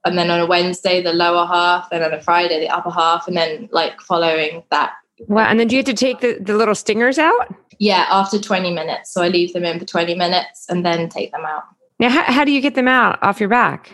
and 0.05 0.17
then 0.17 0.29
on 0.31 0.39
a 0.39 0.45
Wednesday 0.45 1.01
the 1.01 1.13
lower 1.13 1.45
half, 1.45 1.87
and 1.91 2.03
on 2.03 2.13
a 2.13 2.21
Friday 2.21 2.59
the 2.59 2.69
upper 2.69 2.91
half, 2.91 3.27
and 3.27 3.37
then 3.37 3.69
like 3.71 3.99
following 4.01 4.63
that. 4.71 4.93
Wow! 5.27 5.47
And 5.49 5.59
then 5.59 5.67
do 5.67 5.75
you 5.75 5.79
have 5.79 5.85
to 5.85 5.93
take 5.93 6.19
the, 6.21 6.39
the 6.39 6.55
little 6.55 6.75
stingers 6.75 7.19
out? 7.19 7.53
Yeah, 7.79 8.05
after 8.09 8.39
twenty 8.39 8.71
minutes. 8.71 9.13
So 9.13 9.21
I 9.21 9.27
leave 9.27 9.53
them 9.53 9.65
in 9.65 9.79
for 9.79 9.85
twenty 9.85 10.15
minutes 10.15 10.65
and 10.69 10.85
then 10.85 11.09
take 11.09 11.31
them 11.31 11.45
out. 11.45 11.63
Now, 11.99 12.09
how, 12.09 12.23
how 12.23 12.45
do 12.45 12.51
you 12.51 12.61
get 12.61 12.75
them 12.75 12.87
out 12.87 13.21
off 13.21 13.39
your 13.39 13.49
back? 13.49 13.91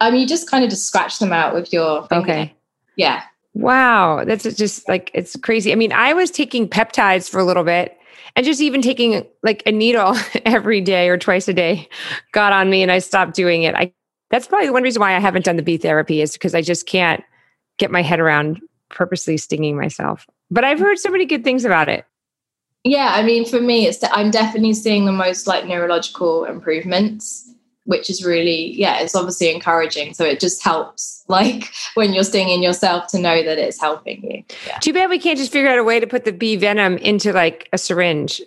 Um, 0.00 0.14
you 0.14 0.26
just 0.26 0.48
kind 0.48 0.62
of 0.62 0.70
just 0.70 0.86
scratch 0.86 1.18
them 1.18 1.32
out 1.32 1.54
with 1.54 1.72
your 1.72 2.06
finger. 2.06 2.22
okay. 2.22 2.54
Yeah. 2.96 3.22
Wow, 3.54 4.24
that's 4.24 4.44
just 4.54 4.88
like 4.88 5.10
it's 5.14 5.34
crazy. 5.36 5.72
I 5.72 5.74
mean, 5.74 5.92
I 5.92 6.12
was 6.12 6.30
taking 6.30 6.68
peptides 6.68 7.28
for 7.28 7.40
a 7.40 7.44
little 7.44 7.64
bit 7.64 7.98
and 8.36 8.46
just 8.46 8.60
even 8.60 8.82
taking 8.82 9.26
like 9.42 9.64
a 9.66 9.72
needle 9.72 10.14
every 10.44 10.80
day 10.80 11.08
or 11.08 11.18
twice 11.18 11.48
a 11.48 11.52
day 11.52 11.88
got 12.32 12.52
on 12.52 12.70
me 12.70 12.82
and 12.82 12.92
I 12.92 13.00
stopped 13.00 13.34
doing 13.34 13.64
it. 13.64 13.74
I 13.74 13.92
that's 14.30 14.46
probably 14.46 14.70
one 14.70 14.82
reason 14.82 15.00
why 15.00 15.14
I 15.14 15.20
haven't 15.20 15.44
done 15.44 15.56
the 15.56 15.62
bee 15.62 15.76
therapy 15.76 16.20
is 16.20 16.32
because 16.32 16.54
I 16.54 16.62
just 16.62 16.86
can't 16.86 17.22
get 17.78 17.90
my 17.90 18.02
head 18.02 18.20
around 18.20 18.60
purposely 18.90 19.36
stinging 19.36 19.76
myself. 19.76 20.26
But 20.50 20.64
I've 20.64 20.78
heard 20.78 20.98
so 20.98 21.10
many 21.10 21.26
good 21.26 21.44
things 21.44 21.64
about 21.64 21.88
it. 21.88 22.04
Yeah, 22.84 23.12
I 23.14 23.22
mean, 23.22 23.44
for 23.44 23.60
me, 23.60 23.86
it's 23.86 24.02
I'm 24.12 24.30
definitely 24.30 24.74
seeing 24.74 25.04
the 25.04 25.12
most 25.12 25.46
like 25.46 25.66
neurological 25.66 26.44
improvements, 26.44 27.52
which 27.84 28.08
is 28.08 28.24
really 28.24 28.72
yeah, 28.78 29.00
it's 29.00 29.14
obviously 29.14 29.52
encouraging. 29.52 30.14
So 30.14 30.24
it 30.24 30.40
just 30.40 30.62
helps, 30.62 31.24
like 31.28 31.70
when 31.94 32.14
you're 32.14 32.24
stinging 32.24 32.62
yourself, 32.62 33.08
to 33.08 33.18
know 33.18 33.42
that 33.42 33.58
it's 33.58 33.80
helping 33.80 34.22
you. 34.22 34.44
Yeah. 34.66 34.78
Too 34.78 34.92
bad 34.92 35.10
we 35.10 35.18
can't 35.18 35.38
just 35.38 35.52
figure 35.52 35.68
out 35.68 35.78
a 35.78 35.84
way 35.84 36.00
to 36.00 36.06
put 36.06 36.24
the 36.24 36.32
bee 36.32 36.56
venom 36.56 36.96
into 36.98 37.32
like 37.32 37.68
a 37.72 37.78
syringe. 37.78 38.40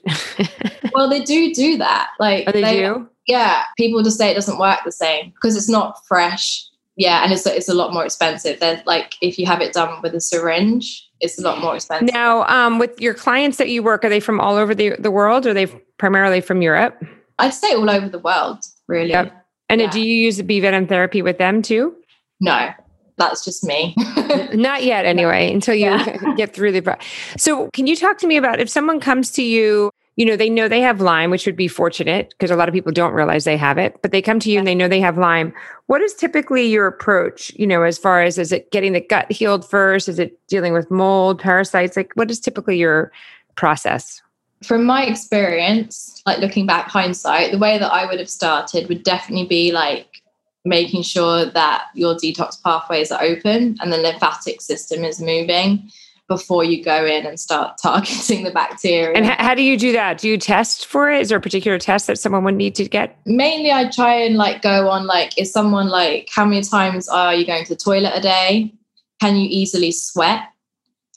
well, 0.94 1.10
they 1.10 1.22
do 1.22 1.54
do 1.54 1.78
that. 1.78 2.12
Like 2.20 2.46
oh, 2.48 2.52
they, 2.52 2.62
they 2.62 2.78
do 2.78 3.10
yeah, 3.28 3.64
people 3.78 4.04
just 4.04 4.18
say 4.18 4.32
it 4.32 4.36
doesn't 4.36 4.58
work 4.58 4.80
the 4.84 4.92
same 4.92 5.32
because 5.32 5.56
it's 5.56 5.70
not 5.70 6.06
fresh. 6.08 6.68
Yeah, 6.98 7.24
and 7.24 7.32
it's 7.32 7.46
it's 7.46 7.70
a 7.70 7.74
lot 7.74 7.94
more 7.94 8.06
expensive. 8.06 8.60
There's 8.60 8.86
like 8.86 9.16
if 9.22 9.40
you 9.40 9.46
have 9.46 9.62
it 9.62 9.74
done 9.74 10.02
with 10.02 10.14
a 10.14 10.22
syringe, 10.22 11.10
it's 11.22 11.40
a 11.40 11.42
lot 11.42 11.62
more 11.62 11.76
expensive. 11.76 12.14
Now, 12.14 12.46
um, 12.48 12.80
with 12.80 13.00
your 13.00 13.14
clients 13.14 13.58
that 13.58 13.70
you 13.70 13.82
work, 13.82 14.04
are 14.04 14.10
they 14.10 14.20
from 14.20 14.40
all 14.40 14.56
over 14.56 14.76
the, 14.76 14.96
the 15.00 15.12
world 15.12 15.46
or 15.46 15.52
are 15.52 15.54
they 15.54 15.68
primarily 15.98 16.42
from 16.42 16.62
Europe? 16.62 17.02
I'd 17.40 17.54
say 17.54 17.74
all 17.74 17.90
over 17.90 18.10
the 18.10 18.20
world, 18.20 18.60
really. 18.88 19.12
Yep. 19.12 19.34
And 19.70 19.82
yeah. 19.82 19.90
do 19.90 20.02
you 20.02 20.14
use 20.14 20.38
the 20.38 20.44
bee 20.44 20.60
venom 20.60 20.86
therapy 20.86 21.22
with 21.22 21.38
them 21.38 21.62
too? 21.62 21.96
No, 22.40 22.72
that's 23.18 23.46
just 23.46 23.64
me. 23.64 23.96
Not 24.54 24.84
yet, 24.84 25.06
anyway, 25.06 25.54
until 25.54 25.76
you 25.76 25.86
yeah. 25.86 26.18
get 26.36 26.54
through 26.54 26.74
the. 26.74 26.98
So, 27.38 27.70
can 27.72 27.88
you 27.88 27.96
talk 27.96 28.18
to 28.20 28.28
me 28.28 28.36
about 28.36 28.60
if 28.60 28.70
someone 28.70 29.00
comes 29.00 29.32
to 29.32 29.44
you 29.44 29.92
you 30.22 30.28
know, 30.28 30.36
they 30.36 30.52
know 30.52 30.68
they 30.68 30.82
have 30.82 31.02
Lyme, 31.02 31.32
which 31.32 31.48
would 31.48 31.56
be 31.56 31.68
fortunate 31.68 32.30
because 32.30 32.52
a 32.52 32.56
lot 32.56 32.70
of 32.70 32.76
people 32.76 32.92
don't 32.92 33.14
realize 33.14 33.44
they 33.44 33.58
have 33.58 33.80
it, 33.80 34.00
but 34.04 34.12
they 34.12 34.22
come 34.22 34.40
to 34.42 34.52
you 34.52 34.60
and 34.60 34.68
they 34.68 34.76
know 34.76 34.88
they 34.88 35.02
have 35.02 35.18
Lyme. 35.18 35.52
What 35.88 36.00
is 36.00 36.14
typically 36.14 36.68
your 36.68 36.86
approach, 36.86 37.52
you 37.56 37.66
know, 37.66 37.82
as 37.82 37.98
far 37.98 38.22
as 38.22 38.38
is 38.38 38.52
it 38.52 38.70
getting 38.70 38.94
the 38.94 39.02
gut 39.02 39.32
healed 39.32 39.68
first? 39.68 40.08
Is 40.08 40.20
it 40.20 40.40
dealing 40.46 40.74
with 40.74 40.92
mold, 40.92 41.40
parasites? 41.40 41.98
Like, 41.98 42.12
what 42.14 42.30
is 42.30 42.40
typically 42.40 42.78
your 42.78 43.12
process? 43.56 44.22
From 44.62 44.86
my 44.86 45.06
experience, 45.06 46.22
like 46.28 46.38
looking 46.38 46.68
back 46.68 46.88
hindsight, 46.88 47.52
the 47.52 47.58
way 47.58 47.80
that 47.80 47.92
I 47.92 48.06
would 48.06 48.20
have 48.20 48.30
started 48.30 48.90
would 48.90 49.02
definitely 49.02 49.48
be 49.48 49.72
like 49.72 50.22
making 50.66 51.02
sure 51.02 51.46
that 51.46 51.86
your 51.96 52.14
detox 52.14 52.62
pathways 52.62 53.12
are 53.12 53.24
open 53.24 53.76
and 53.82 53.92
the 53.92 53.98
lymphatic 53.98 54.62
system 54.62 55.04
is 55.04 55.20
moving 55.20 55.90
before 56.32 56.64
you 56.64 56.82
go 56.82 57.06
in 57.06 57.26
and 57.26 57.38
start 57.38 57.78
targeting 57.84 58.46
the 58.46 58.52
bacteria. 58.52 59.12
And 59.14 59.26
how 59.26 59.54
do 59.54 59.62
you 59.62 59.78
do 59.78 59.92
that? 59.92 60.18
Do 60.18 60.30
you 60.30 60.38
test 60.38 60.86
for 60.86 61.12
it? 61.12 61.20
Is 61.20 61.28
there 61.28 61.38
a 61.38 61.42
particular 61.42 61.78
test 61.78 62.08
that 62.08 62.18
someone 62.18 62.46
would 62.46 62.56
need 62.56 62.74
to 62.76 62.88
get? 62.88 63.20
Mainly, 63.26 63.70
I 63.70 63.90
try 63.90 64.14
and 64.14 64.38
like 64.38 64.62
go 64.62 64.90
on 64.90 65.06
like, 65.06 65.38
is 65.38 65.52
someone 65.52 65.90
like, 65.90 66.30
how 66.34 66.46
many 66.46 66.62
times 66.62 67.10
are 67.10 67.36
you 67.36 67.46
going 67.46 67.66
to 67.66 67.74
the 67.74 67.76
toilet 67.76 68.14
a 68.16 68.22
day? 68.22 68.74
Can 69.20 69.36
you 69.36 69.46
easily 69.50 69.92
sweat? 69.92 70.44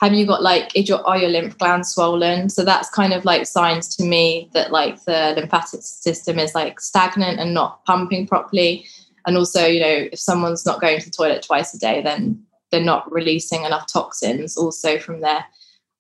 Have 0.01 0.13
you 0.13 0.27
got 0.27 0.43
like, 0.43 0.75
is 0.75 0.89
your, 0.89 1.07
are 1.07 1.17
your 1.17 1.31
lymph 1.31 1.57
glands 1.57 1.91
swollen? 1.91 2.51
So 2.51 2.65
that's 2.65 2.91
kind 2.91 3.13
of 3.13 3.25
like 3.25 3.47
signs 3.47 3.95
to 3.97 4.05
me 4.05 4.51
that 4.53 4.73
like 4.73 5.05
the 5.05 5.35
lymphatic 5.37 5.83
system 5.83 6.41
is 6.41 6.57
like 6.57 6.81
stagnant 6.81 7.39
and 7.39 7.55
not 7.55 7.85
pumping 7.85 8.27
properly. 8.27 8.85
And 9.27 9.37
also, 9.37 9.65
you 9.65 9.81
know, 9.81 10.09
if 10.11 10.19
someone's 10.19 10.67
not 10.67 10.81
going 10.81 10.99
to 10.99 11.07
the 11.07 11.13
toilet 11.13 11.45
twice 11.45 11.73
a 11.73 11.79
day, 11.79 12.03
then 12.03 12.45
they're 12.71 12.83
not 12.83 13.11
releasing 13.13 13.65
enough 13.65 13.91
toxins 13.93 14.57
also 14.57 14.99
from 14.99 15.21
their 15.21 15.45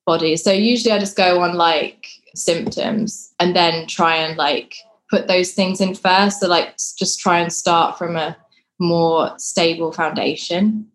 body. 0.06 0.36
So 0.36 0.52
usually 0.52 0.92
I 0.92 0.98
just 0.98 1.16
go 1.16 1.40
on 1.40 1.54
like 1.54 2.06
symptoms 2.34 3.32
and 3.38 3.54
then 3.54 3.86
try 3.86 4.16
and 4.16 4.36
like 4.36 4.76
put 5.10 5.28
those 5.28 5.52
things 5.52 5.80
in 5.80 5.94
first. 5.94 6.40
So 6.40 6.48
like 6.48 6.76
just 6.98 7.20
try 7.20 7.38
and 7.40 7.52
start 7.52 7.98
from 7.98 8.16
a 8.16 8.36
more 8.78 9.32
stable 9.38 9.92
foundation. 9.92 10.86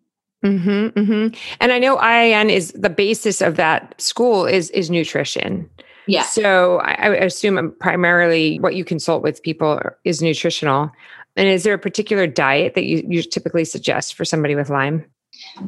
Mm-hmm, 0.44 0.98
mm-hmm. 0.98 1.34
And 1.60 1.72
I 1.72 1.78
know 1.78 1.96
IIN 1.98 2.50
is 2.50 2.72
the 2.72 2.90
basis 2.90 3.40
of 3.40 3.56
that 3.56 4.00
school 4.00 4.46
is 4.46 4.70
is 4.70 4.90
nutrition. 4.90 5.68
Yeah. 6.06 6.22
So 6.22 6.78
I, 6.78 6.92
I 6.92 7.08
assume 7.16 7.74
primarily 7.78 8.58
what 8.58 8.74
you 8.74 8.84
consult 8.84 9.22
with 9.22 9.42
people 9.42 9.80
is 10.04 10.22
nutritional. 10.22 10.90
And 11.36 11.46
is 11.48 11.62
there 11.62 11.74
a 11.74 11.78
particular 11.78 12.26
diet 12.26 12.74
that 12.74 12.84
you, 12.84 13.04
you 13.08 13.22
typically 13.22 13.64
suggest 13.64 14.14
for 14.14 14.24
somebody 14.24 14.54
with 14.54 14.70
Lyme? 14.70 15.04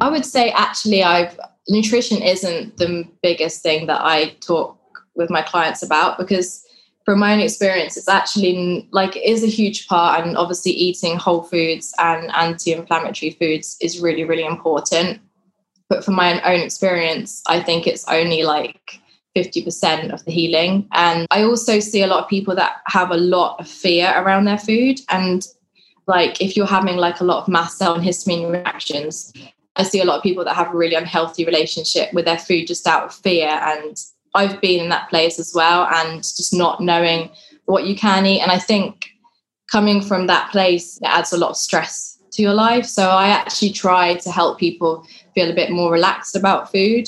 I 0.01 0.09
would 0.09 0.25
say 0.25 0.51
actually 0.51 1.03
I've 1.03 1.39
nutrition 1.67 2.21
isn't 2.21 2.77
the 2.77 3.07
biggest 3.21 3.61
thing 3.61 3.87
that 3.87 4.01
I 4.03 4.35
talk 4.41 4.77
with 5.15 5.29
my 5.29 5.41
clients 5.41 5.81
about 5.83 6.17
because 6.17 6.65
from 7.05 7.19
my 7.19 7.33
own 7.33 7.39
experience 7.39 7.95
it's 7.97 8.09
actually 8.09 8.87
like 8.91 9.15
is 9.17 9.43
a 9.43 9.47
huge 9.47 9.87
part 9.87 10.25
and 10.25 10.37
obviously 10.37 10.71
eating 10.71 11.17
whole 11.17 11.43
foods 11.43 11.93
and 11.99 12.31
anti-inflammatory 12.33 13.31
foods 13.31 13.77
is 13.81 13.99
really 13.99 14.23
really 14.23 14.45
important. 14.45 15.19
But 15.89 16.03
from 16.03 16.15
my 16.15 16.41
own 16.41 16.61
experience 16.61 17.41
I 17.47 17.61
think 17.61 17.87
it's 17.87 18.07
only 18.07 18.43
like 18.43 18.99
50% 19.35 20.13
of 20.13 20.23
the 20.25 20.31
healing. 20.31 20.87
And 20.91 21.27
I 21.31 21.41
also 21.43 21.79
see 21.79 22.03
a 22.03 22.07
lot 22.07 22.23
of 22.23 22.29
people 22.29 22.55
that 22.55 22.81
have 22.85 23.09
a 23.09 23.17
lot 23.17 23.59
of 23.59 23.67
fear 23.67 24.13
around 24.15 24.45
their 24.45 24.59
food. 24.59 24.99
And 25.09 25.47
like 26.05 26.41
if 26.41 26.55
you're 26.55 26.67
having 26.67 26.97
like 26.97 27.19
a 27.19 27.23
lot 27.23 27.41
of 27.41 27.47
mast 27.47 27.77
cell 27.77 27.95
and 27.95 28.03
histamine 28.03 28.51
reactions 28.51 29.33
I 29.75 29.83
see 29.83 30.01
a 30.01 30.05
lot 30.05 30.17
of 30.17 30.23
people 30.23 30.43
that 30.45 30.55
have 30.55 30.73
a 30.73 30.77
really 30.77 30.95
unhealthy 30.95 31.45
relationship 31.45 32.13
with 32.13 32.25
their 32.25 32.37
food 32.37 32.67
just 32.67 32.87
out 32.87 33.03
of 33.03 33.13
fear. 33.13 33.47
And 33.47 33.97
I've 34.35 34.61
been 34.61 34.83
in 34.83 34.89
that 34.89 35.09
place 35.09 35.39
as 35.39 35.53
well, 35.55 35.87
and 35.91 36.19
just 36.19 36.53
not 36.53 36.81
knowing 36.81 37.29
what 37.65 37.85
you 37.85 37.95
can 37.95 38.25
eat. 38.25 38.41
And 38.41 38.51
I 38.51 38.59
think 38.59 39.09
coming 39.71 40.01
from 40.01 40.27
that 40.27 40.51
place, 40.51 40.97
it 40.97 41.07
adds 41.07 41.33
a 41.33 41.37
lot 41.37 41.51
of 41.51 41.57
stress 41.57 42.19
to 42.33 42.41
your 42.41 42.53
life. 42.53 42.85
So 42.85 43.09
I 43.09 43.27
actually 43.27 43.71
try 43.71 44.15
to 44.15 44.31
help 44.31 44.59
people 44.59 45.05
feel 45.33 45.49
a 45.49 45.55
bit 45.55 45.71
more 45.71 45.91
relaxed 45.91 46.35
about 46.35 46.71
food 46.71 47.07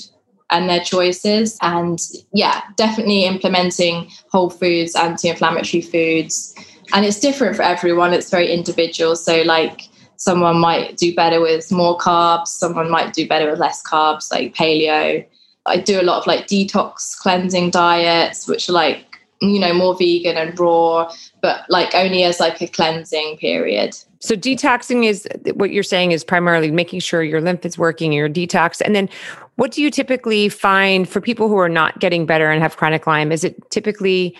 and 0.52 0.70
their 0.70 0.80
choices. 0.80 1.58
And 1.62 2.00
yeah, 2.34 2.62
definitely 2.76 3.26
implementing 3.26 4.10
whole 4.32 4.50
foods, 4.50 4.96
anti 4.96 5.30
inflammatory 5.30 5.82
foods. 5.82 6.56
And 6.94 7.06
it's 7.06 7.20
different 7.20 7.56
for 7.56 7.64
everyone, 7.64 8.14
it's 8.14 8.30
very 8.30 8.52
individual. 8.52 9.16
So, 9.16 9.42
like, 9.42 9.90
someone 10.26 10.60
might 10.60 10.98
do 10.98 11.14
better 11.16 11.40
with 11.40 11.72
more 11.72 11.98
carbs 11.98 12.48
someone 12.48 12.90
might 12.90 13.14
do 13.14 13.28
better 13.28 13.50
with 13.50 13.60
less 13.60 13.82
carbs 13.84 14.32
like 14.32 14.54
paleo 14.56 15.26
i 15.66 15.78
do 15.78 16.00
a 16.00 16.04
lot 16.04 16.20
of 16.20 16.28
like 16.28 16.48
detox 16.48 17.18
cleansing 17.18 17.70
diets 17.70 18.48
which 18.48 18.68
are 18.70 18.74
like 18.74 19.20
you 19.42 19.60
know 19.60 19.74
more 19.74 19.96
vegan 19.96 20.38
and 20.38 20.58
raw 20.60 21.12
but 21.42 21.66
like 21.70 21.94
only 21.94 22.24
as 22.24 22.40
like 22.40 22.62
a 22.62 22.68
cleansing 22.68 23.38
period 23.38 23.96
so 24.20 24.36
detoxing 24.36 25.06
is 25.06 25.28
what 25.54 25.72
you're 25.72 25.84
saying 25.84 26.12
is 26.12 26.24
primarily 26.24 26.72
making 26.72 27.00
sure 27.00 27.22
your 27.22 27.42
lymph 27.42 27.66
is 27.66 27.78
working 27.78 28.12
your 28.12 28.30
detox 28.30 28.82
and 28.84 28.96
then 28.96 29.10
what 29.58 29.72
do 29.72 29.82
you 29.82 29.92
typically 29.92 30.50
find 30.50 31.08
for 31.08 31.22
people 31.22 31.48
who 31.48 31.58
are 31.58 31.70
not 31.70 32.00
getting 32.00 32.26
better 32.26 32.50
and 32.50 32.62
have 32.64 32.78
chronic 32.78 33.06
lyme 33.06 33.32
is 33.32 33.44
it 33.44 33.56
typically 33.72 34.36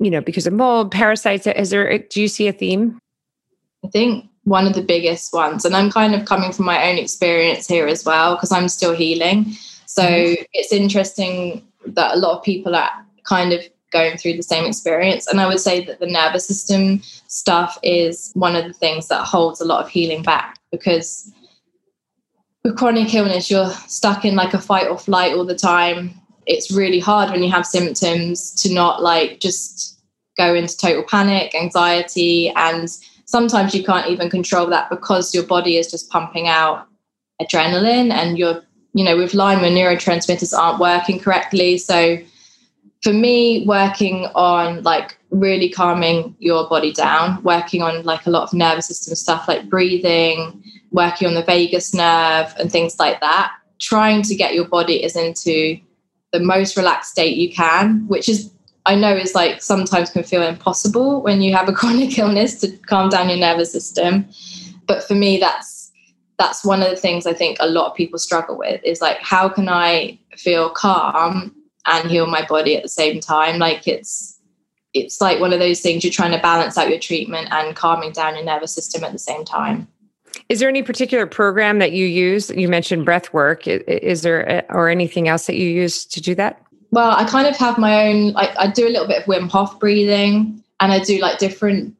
you 0.00 0.10
know, 0.10 0.20
because 0.20 0.46
of 0.46 0.52
mold, 0.52 0.90
parasites? 0.90 1.46
Is 1.46 1.70
there, 1.70 1.98
do 1.98 2.20
you 2.20 2.28
see 2.28 2.48
a 2.48 2.52
theme? 2.52 2.98
I 3.84 3.88
think 3.88 4.26
one 4.48 4.66
of 4.66 4.74
the 4.74 4.82
biggest 4.82 5.32
ones, 5.32 5.64
and 5.64 5.76
I'm 5.76 5.90
kind 5.90 6.14
of 6.14 6.24
coming 6.24 6.52
from 6.52 6.64
my 6.64 6.90
own 6.90 6.98
experience 6.98 7.66
here 7.66 7.86
as 7.86 8.04
well, 8.04 8.34
because 8.34 8.52
I'm 8.52 8.68
still 8.68 8.94
healing. 8.94 9.52
So 9.86 10.02
mm-hmm. 10.02 10.42
it's 10.52 10.72
interesting 10.72 11.66
that 11.86 12.14
a 12.14 12.18
lot 12.18 12.36
of 12.36 12.44
people 12.44 12.74
are 12.74 12.90
kind 13.24 13.52
of 13.52 13.62
going 13.90 14.16
through 14.16 14.34
the 14.34 14.42
same 14.42 14.66
experience. 14.66 15.26
And 15.26 15.40
I 15.40 15.46
would 15.46 15.60
say 15.60 15.84
that 15.84 16.00
the 16.00 16.06
nervous 16.06 16.46
system 16.46 17.00
stuff 17.26 17.78
is 17.82 18.30
one 18.34 18.56
of 18.56 18.64
the 18.64 18.72
things 18.72 19.08
that 19.08 19.24
holds 19.24 19.60
a 19.60 19.64
lot 19.64 19.82
of 19.82 19.88
healing 19.88 20.22
back 20.22 20.58
because 20.70 21.32
with 22.64 22.76
chronic 22.76 23.14
illness, 23.14 23.50
you're 23.50 23.70
stuck 23.70 24.24
in 24.24 24.34
like 24.34 24.52
a 24.52 24.60
fight 24.60 24.88
or 24.88 24.98
flight 24.98 25.32
all 25.32 25.44
the 25.44 25.56
time. 25.56 26.10
It's 26.46 26.70
really 26.70 27.00
hard 27.00 27.30
when 27.30 27.42
you 27.42 27.50
have 27.50 27.66
symptoms 27.66 28.52
to 28.62 28.72
not 28.72 29.02
like 29.02 29.40
just 29.40 29.98
go 30.36 30.54
into 30.54 30.76
total 30.76 31.04
panic, 31.04 31.54
anxiety, 31.54 32.50
and 32.50 32.88
sometimes 33.28 33.74
you 33.74 33.84
can't 33.84 34.08
even 34.08 34.30
control 34.30 34.66
that 34.66 34.88
because 34.88 35.34
your 35.34 35.44
body 35.44 35.76
is 35.76 35.90
just 35.90 36.08
pumping 36.08 36.48
out 36.48 36.88
adrenaline 37.42 38.10
and 38.10 38.38
you're, 38.38 38.62
you 38.94 39.04
know, 39.04 39.18
with 39.18 39.34
Lyme, 39.34 39.60
when 39.60 39.74
neurotransmitters 39.74 40.56
aren't 40.56 40.80
working 40.80 41.20
correctly. 41.20 41.76
So 41.76 42.16
for 43.02 43.12
me, 43.12 43.66
working 43.66 44.28
on 44.34 44.82
like 44.82 45.18
really 45.30 45.68
calming 45.68 46.34
your 46.38 46.66
body 46.70 46.90
down, 46.90 47.42
working 47.42 47.82
on 47.82 48.02
like 48.02 48.26
a 48.26 48.30
lot 48.30 48.44
of 48.44 48.54
nervous 48.54 48.86
system 48.86 49.14
stuff 49.14 49.46
like 49.46 49.68
breathing, 49.68 50.62
working 50.90 51.28
on 51.28 51.34
the 51.34 51.44
vagus 51.44 51.92
nerve 51.92 52.54
and 52.58 52.72
things 52.72 52.98
like 52.98 53.20
that, 53.20 53.52
trying 53.78 54.22
to 54.22 54.34
get 54.34 54.54
your 54.54 54.66
body 54.66 55.04
is 55.04 55.16
into 55.16 55.78
the 56.32 56.40
most 56.40 56.78
relaxed 56.78 57.10
state 57.10 57.36
you 57.36 57.52
can, 57.52 58.08
which 58.08 58.26
is 58.26 58.50
I 58.88 58.94
know 58.94 59.14
is 59.14 59.34
like 59.34 59.60
sometimes 59.60 60.08
can 60.08 60.24
feel 60.24 60.42
impossible 60.42 61.20
when 61.20 61.42
you 61.42 61.54
have 61.54 61.68
a 61.68 61.72
chronic 61.78 62.18
illness 62.18 62.58
to 62.60 62.74
calm 62.78 63.10
down 63.10 63.28
your 63.28 63.38
nervous 63.38 63.70
system. 63.70 64.26
But 64.86 65.04
for 65.04 65.14
me, 65.14 65.38
that's 65.38 65.92
that's 66.38 66.64
one 66.64 66.82
of 66.82 66.88
the 66.88 66.96
things 66.96 67.26
I 67.26 67.34
think 67.34 67.58
a 67.60 67.68
lot 67.68 67.90
of 67.90 67.96
people 67.96 68.18
struggle 68.18 68.56
with 68.56 68.80
is 68.84 69.02
like 69.02 69.18
how 69.18 69.48
can 69.50 69.68
I 69.68 70.18
feel 70.36 70.70
calm 70.70 71.54
and 71.84 72.10
heal 72.10 72.26
my 72.26 72.46
body 72.46 72.76
at 72.76 72.82
the 72.82 72.88
same 72.88 73.20
time? 73.20 73.58
Like 73.58 73.86
it's 73.86 74.40
it's 74.94 75.20
like 75.20 75.38
one 75.38 75.52
of 75.52 75.58
those 75.58 75.80
things 75.80 76.02
you're 76.02 76.12
trying 76.12 76.32
to 76.32 76.40
balance 76.40 76.78
out 76.78 76.88
your 76.88 76.98
treatment 76.98 77.48
and 77.50 77.76
calming 77.76 78.12
down 78.12 78.36
your 78.36 78.44
nervous 78.44 78.74
system 78.74 79.04
at 79.04 79.12
the 79.12 79.18
same 79.18 79.44
time. 79.44 79.86
Is 80.48 80.60
there 80.60 80.68
any 80.68 80.82
particular 80.82 81.26
program 81.26 81.78
that 81.80 81.92
you 81.92 82.06
use? 82.06 82.48
You 82.48 82.68
mentioned 82.68 83.04
breath 83.04 83.34
work. 83.34 83.66
Is 83.66 84.22
there 84.22 84.48
eh, 84.48 84.62
or 84.70 84.88
anything 84.88 85.28
else 85.28 85.46
that 85.46 85.56
you 85.56 85.68
use 85.68 86.06
to 86.06 86.22
do 86.22 86.34
that? 86.36 86.62
Well, 86.90 87.10
I 87.10 87.24
kind 87.24 87.46
of 87.46 87.56
have 87.56 87.78
my 87.78 88.08
own. 88.08 88.32
Like 88.32 88.50
I 88.58 88.68
do 88.68 88.86
a 88.86 88.90
little 88.90 89.06
bit 89.06 89.22
of 89.22 89.24
Wim 89.24 89.50
Hof 89.50 89.78
breathing, 89.78 90.62
and 90.80 90.92
I 90.92 91.00
do 91.00 91.18
like 91.18 91.38
different 91.38 91.94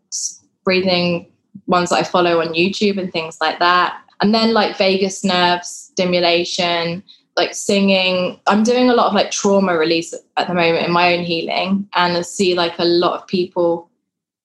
breathing 0.64 1.26
ones 1.66 1.90
that 1.90 1.97
I 1.97 2.02
follow 2.02 2.40
on 2.40 2.54
YouTube 2.54 2.99
and 2.99 3.12
things 3.12 3.38
like 3.40 3.59
that. 3.59 4.00
And 4.21 4.35
then 4.35 4.52
like 4.52 4.76
vagus 4.76 5.23
nerve 5.25 5.64
stimulation, 5.64 7.02
like 7.37 7.54
singing. 7.54 8.40
I'm 8.47 8.62
doing 8.62 8.88
a 8.90 8.95
lot 8.95 9.09
of 9.09 9.14
like 9.14 9.30
trauma 9.30 9.76
release 9.76 10.14
at 10.37 10.49
the 10.49 10.54
moment 10.54 10.87
in 10.87 10.92
my 10.92 11.14
own 11.14 11.25
healing, 11.25 11.88
and 11.95 12.16
I 12.16 12.23
see 12.23 12.54
like 12.54 12.78
a 12.78 12.85
lot 12.85 13.21
of 13.21 13.26
people 13.26 13.88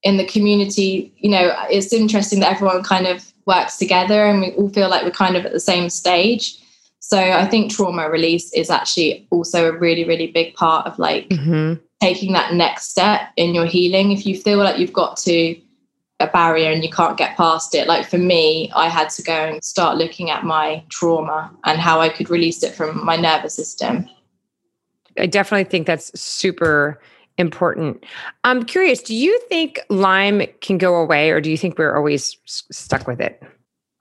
in 0.03 0.17
the 0.17 0.25
community. 0.25 1.13
You 1.17 1.31
know, 1.31 1.55
it's 1.69 1.93
interesting 1.93 2.41
that 2.41 2.51
everyone 2.51 2.83
kind 2.83 3.07
of 3.07 3.33
works 3.45 3.77
together, 3.77 4.25
and 4.25 4.41
we 4.41 4.51
all 4.51 4.69
feel 4.69 4.89
like 4.89 5.03
we're 5.03 5.11
kind 5.11 5.37
of 5.37 5.45
at 5.45 5.53
the 5.53 5.59
same 5.59 5.89
stage. 5.89 6.57
So 7.05 7.19
I 7.19 7.45
think 7.45 7.69
trauma 7.69 8.09
release 8.09 8.53
is 8.53 8.69
actually 8.69 9.27
also 9.29 9.67
a 9.67 9.77
really, 9.77 10.05
really 10.05 10.27
big 10.27 10.55
part 10.55 10.87
of 10.87 10.97
like 10.97 11.27
mm-hmm. 11.27 11.73
taking 12.01 12.31
that 12.31 12.53
next 12.53 12.91
step 12.91 13.29
in 13.35 13.53
your 13.53 13.65
healing. 13.65 14.13
If 14.13 14.25
you 14.25 14.39
feel 14.39 14.59
like 14.59 14.79
you've 14.79 14.93
got 14.93 15.17
to 15.17 15.59
a 16.21 16.27
barrier 16.27 16.71
and 16.71 16.81
you 16.81 16.89
can't 16.89 17.17
get 17.17 17.35
past 17.35 17.75
it, 17.75 17.87
like 17.87 18.09
for 18.09 18.17
me, 18.17 18.71
I 18.73 18.87
had 18.87 19.09
to 19.09 19.21
go 19.21 19.33
and 19.33 19.61
start 19.61 19.97
looking 19.97 20.29
at 20.29 20.45
my 20.45 20.81
trauma 20.87 21.51
and 21.65 21.77
how 21.77 21.99
I 21.99 22.07
could 22.07 22.29
release 22.29 22.63
it 22.63 22.73
from 22.73 23.05
my 23.05 23.17
nervous 23.17 23.53
system. 23.53 24.09
I 25.19 25.25
definitely 25.25 25.69
think 25.69 25.85
that's 25.85 26.17
super 26.17 27.01
important. 27.37 28.05
I'm 28.45 28.63
curious, 28.63 29.01
do 29.01 29.13
you 29.13 29.37
think 29.49 29.81
Lyme 29.89 30.43
can 30.61 30.77
go 30.77 30.95
away 30.95 31.31
or 31.31 31.41
do 31.41 31.51
you 31.51 31.57
think 31.57 31.77
we're 31.77 31.97
always 31.97 32.37
stuck 32.45 33.07
with 33.07 33.19
it? 33.19 33.43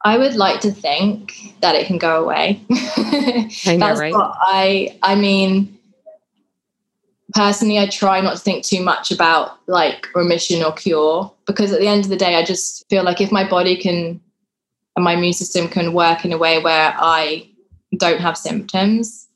I 0.04 0.18
would 0.18 0.34
like 0.34 0.60
to 0.60 0.72
think 0.72 1.54
that 1.60 1.74
it 1.74 1.86
can 1.86 1.98
go 1.98 2.22
away. 2.22 2.60
I 2.70 3.76
know, 3.76 3.86
That's 3.86 4.00
right? 4.00 4.12
what 4.12 4.34
I 4.40 4.98
I 5.02 5.14
mean 5.14 5.78
personally 7.34 7.78
I 7.78 7.86
try 7.86 8.20
not 8.20 8.36
to 8.36 8.42
think 8.42 8.64
too 8.64 8.82
much 8.82 9.10
about 9.10 9.58
like 9.66 10.08
remission 10.14 10.62
or 10.62 10.72
cure 10.72 11.32
because 11.46 11.72
at 11.72 11.80
the 11.80 11.86
end 11.86 12.04
of 12.04 12.10
the 12.10 12.16
day 12.16 12.34
I 12.34 12.44
just 12.44 12.88
feel 12.90 13.04
like 13.04 13.20
if 13.20 13.32
my 13.32 13.48
body 13.48 13.76
can 13.76 14.20
and 14.96 15.04
my 15.04 15.14
immune 15.14 15.32
system 15.32 15.68
can 15.68 15.92
work 15.92 16.24
in 16.24 16.32
a 16.32 16.38
way 16.38 16.62
where 16.62 16.94
I 16.98 17.48
don't 17.96 18.20
have 18.20 18.36
symptoms, 18.36 19.28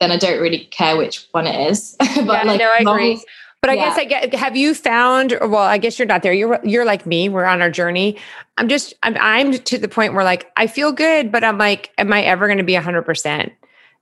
then 0.00 0.10
I 0.10 0.16
don't 0.16 0.40
really 0.40 0.64
care 0.66 0.96
which 0.96 1.26
one 1.32 1.46
it 1.46 1.70
is. 1.70 1.96
but 1.98 2.26
yeah, 2.26 2.42
like, 2.42 2.60
no, 2.60 2.70
I 2.70 2.78
agree. 2.78 3.24
But 3.60 3.70
I 3.70 3.74
yeah. 3.74 3.88
guess 3.88 3.98
I 3.98 4.04
get. 4.04 4.34
Have 4.34 4.56
you 4.56 4.74
found? 4.74 5.36
Well, 5.40 5.56
I 5.58 5.76
guess 5.76 5.98
you're 5.98 6.08
not 6.08 6.22
there. 6.22 6.32
You're 6.32 6.60
you're 6.64 6.86
like 6.86 7.04
me. 7.04 7.28
We're 7.28 7.44
on 7.44 7.60
our 7.60 7.70
journey. 7.70 8.16
I'm 8.56 8.68
just. 8.68 8.94
I'm. 9.02 9.16
I'm 9.20 9.52
to 9.52 9.78
the 9.78 9.88
point 9.88 10.14
where 10.14 10.24
like 10.24 10.50
I 10.56 10.66
feel 10.66 10.92
good, 10.92 11.30
but 11.30 11.44
I'm 11.44 11.58
like, 11.58 11.92
am 11.98 12.12
I 12.12 12.22
ever 12.22 12.46
going 12.46 12.58
to 12.58 12.64
be 12.64 12.74
hundred 12.74 13.02
percent? 13.02 13.52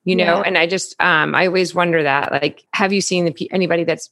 You 0.05 0.14
know. 0.14 0.37
Yeah. 0.37 0.42
And 0.42 0.57
I 0.57 0.66
just. 0.68 0.94
Um. 1.01 1.35
I 1.35 1.47
always 1.47 1.75
wonder 1.75 2.03
that. 2.05 2.31
Like, 2.31 2.64
have 2.73 2.92
you 2.92 3.01
seen 3.01 3.25
the, 3.25 3.51
anybody 3.51 3.83
that's 3.83 4.11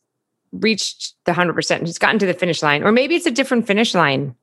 reached 0.52 1.14
the 1.26 1.32
hundred 1.32 1.54
percent 1.54 1.80
and 1.80 1.86
just 1.86 2.00
gotten 2.00 2.18
to 2.18 2.26
the 2.26 2.34
finish 2.34 2.60
line, 2.62 2.82
or 2.82 2.90
maybe 2.90 3.14
it's 3.14 3.26
a 3.26 3.30
different 3.30 3.68
finish 3.68 3.94
line? 3.94 4.34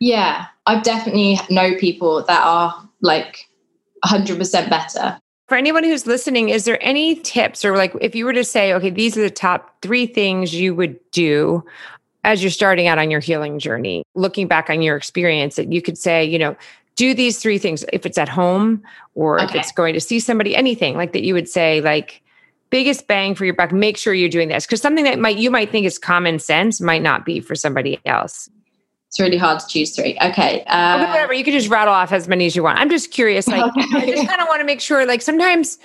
Yeah, 0.00 0.46
I 0.66 0.80
definitely 0.80 1.38
know 1.50 1.76
people 1.76 2.24
that 2.24 2.42
are 2.42 2.88
like 3.00 3.46
100% 4.04 4.70
better 4.70 5.20
for 5.48 5.56
anyone 5.56 5.84
who's 5.84 6.06
listening, 6.06 6.48
is 6.48 6.64
there 6.64 6.78
any 6.80 7.16
tips 7.16 7.64
or 7.64 7.76
like 7.76 7.94
if 8.00 8.14
you 8.14 8.24
were 8.24 8.32
to 8.32 8.44
say, 8.44 8.72
okay, 8.72 8.90
these 8.90 9.16
are 9.16 9.22
the 9.22 9.30
top 9.30 9.82
three 9.82 10.06
things 10.06 10.54
you 10.54 10.74
would 10.74 10.98
do 11.10 11.64
as 12.24 12.42
you're 12.42 12.50
starting 12.50 12.86
out 12.86 12.98
on 12.98 13.10
your 13.10 13.20
healing 13.20 13.58
journey, 13.58 14.02
looking 14.14 14.48
back 14.48 14.70
on 14.70 14.80
your 14.80 14.96
experience, 14.96 15.56
that 15.56 15.70
you 15.70 15.82
could 15.82 15.98
say, 15.98 16.24
you 16.24 16.38
know, 16.38 16.56
do 16.96 17.12
these 17.12 17.38
three 17.38 17.58
things 17.58 17.84
if 17.92 18.06
it's 18.06 18.16
at 18.16 18.28
home 18.28 18.82
or 19.14 19.40
okay. 19.40 19.44
if 19.44 19.54
it's 19.54 19.72
going 19.72 19.94
to 19.94 20.00
see 20.00 20.20
somebody, 20.20 20.56
anything 20.56 20.96
like 20.96 21.12
that 21.12 21.24
you 21.24 21.34
would 21.34 21.48
say, 21.48 21.80
like, 21.80 22.22
biggest 22.70 23.06
bang 23.06 23.34
for 23.34 23.44
your 23.44 23.54
buck, 23.54 23.72
make 23.72 23.96
sure 23.96 24.14
you're 24.14 24.28
doing 24.28 24.48
this. 24.48 24.64
Because 24.64 24.80
something 24.80 25.04
that 25.04 25.18
might 25.18 25.36
you 25.36 25.50
might 25.50 25.70
think 25.70 25.86
is 25.86 25.98
common 25.98 26.38
sense 26.38 26.80
might 26.80 27.02
not 27.02 27.24
be 27.24 27.40
for 27.40 27.54
somebody 27.54 28.00
else. 28.06 28.48
It's 29.14 29.20
really 29.20 29.36
hard 29.36 29.60
to 29.60 29.66
choose 29.68 29.94
three. 29.94 30.18
Okay. 30.20 30.64
Uh, 30.64 30.96
okay, 30.96 31.06
whatever. 31.08 31.32
You 31.32 31.44
can 31.44 31.52
just 31.52 31.68
rattle 31.68 31.94
off 31.94 32.10
as 32.10 32.26
many 32.26 32.46
as 32.46 32.56
you 32.56 32.64
want. 32.64 32.80
I'm 32.80 32.90
just 32.90 33.12
curious. 33.12 33.46
Like. 33.46 33.62
I 33.76 34.06
just 34.10 34.26
kind 34.26 34.40
of 34.40 34.48
want 34.48 34.58
to 34.58 34.64
make 34.64 34.80
sure. 34.80 35.06
Like, 35.06 35.22
sometimes, 35.22 35.78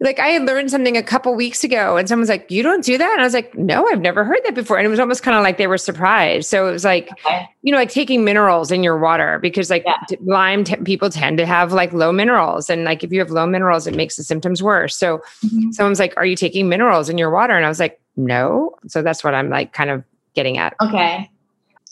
like, 0.00 0.18
I 0.18 0.30
had 0.30 0.42
learned 0.42 0.72
something 0.72 0.96
a 0.96 1.02
couple 1.04 1.32
weeks 1.36 1.62
ago, 1.62 1.96
and 1.96 2.08
someone's 2.08 2.28
like, 2.28 2.50
"You 2.50 2.64
don't 2.64 2.84
do 2.84 2.98
that," 2.98 3.12
and 3.12 3.20
I 3.20 3.24
was 3.24 3.34
like, 3.34 3.54
"No, 3.54 3.86
I've 3.86 4.00
never 4.00 4.24
heard 4.24 4.40
that 4.46 4.56
before." 4.56 4.78
And 4.78 4.84
it 4.84 4.88
was 4.88 4.98
almost 4.98 5.22
kind 5.22 5.36
of 5.36 5.44
like 5.44 5.58
they 5.58 5.68
were 5.68 5.78
surprised. 5.78 6.50
So 6.50 6.66
it 6.66 6.72
was 6.72 6.82
like, 6.82 7.08
okay. 7.24 7.48
you 7.62 7.70
know, 7.70 7.78
like 7.78 7.90
taking 7.90 8.24
minerals 8.24 8.72
in 8.72 8.82
your 8.82 8.98
water 8.98 9.38
because, 9.40 9.70
like, 9.70 9.84
yeah. 9.86 10.16
Lyme 10.24 10.64
t- 10.64 10.74
people 10.74 11.08
tend 11.08 11.38
to 11.38 11.46
have 11.46 11.72
like 11.72 11.92
low 11.92 12.10
minerals, 12.10 12.68
and 12.68 12.82
like 12.82 13.04
if 13.04 13.12
you 13.12 13.20
have 13.20 13.30
low 13.30 13.46
minerals, 13.46 13.86
it 13.86 13.94
makes 13.94 14.16
the 14.16 14.24
symptoms 14.24 14.60
worse. 14.60 14.96
So 14.96 15.18
mm-hmm. 15.44 15.70
someone's 15.70 16.00
like, 16.00 16.14
"Are 16.16 16.26
you 16.26 16.34
taking 16.34 16.68
minerals 16.68 17.08
in 17.08 17.16
your 17.16 17.30
water?" 17.30 17.54
And 17.54 17.64
I 17.64 17.68
was 17.68 17.78
like, 17.78 18.00
"No." 18.16 18.74
So 18.88 19.02
that's 19.02 19.22
what 19.22 19.36
I'm 19.36 19.50
like, 19.50 19.72
kind 19.72 19.90
of 19.90 20.02
getting 20.34 20.58
at. 20.58 20.74
Okay. 20.82 21.30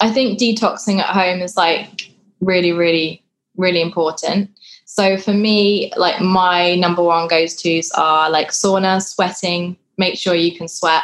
I 0.01 0.13
think 0.13 0.39
detoxing 0.39 0.99
at 0.99 1.07
home 1.07 1.41
is 1.41 1.57
like 1.57 2.11
really, 2.41 2.73
really, 2.73 3.23
really 3.57 3.81
important. 3.81 4.51
So 4.85 5.17
for 5.17 5.33
me, 5.33 5.93
like 5.97 6.21
my 6.21 6.75
number 6.77 7.03
one 7.03 7.29
goes 7.29 7.55
tos 7.55 7.91
are 7.93 8.31
like 8.31 8.51
sauna, 8.51 9.03
sweating, 9.03 9.77
make 9.99 10.19
sure 10.19 10.35
you 10.35 10.57
can 10.57 10.69
sweat. 10.69 11.03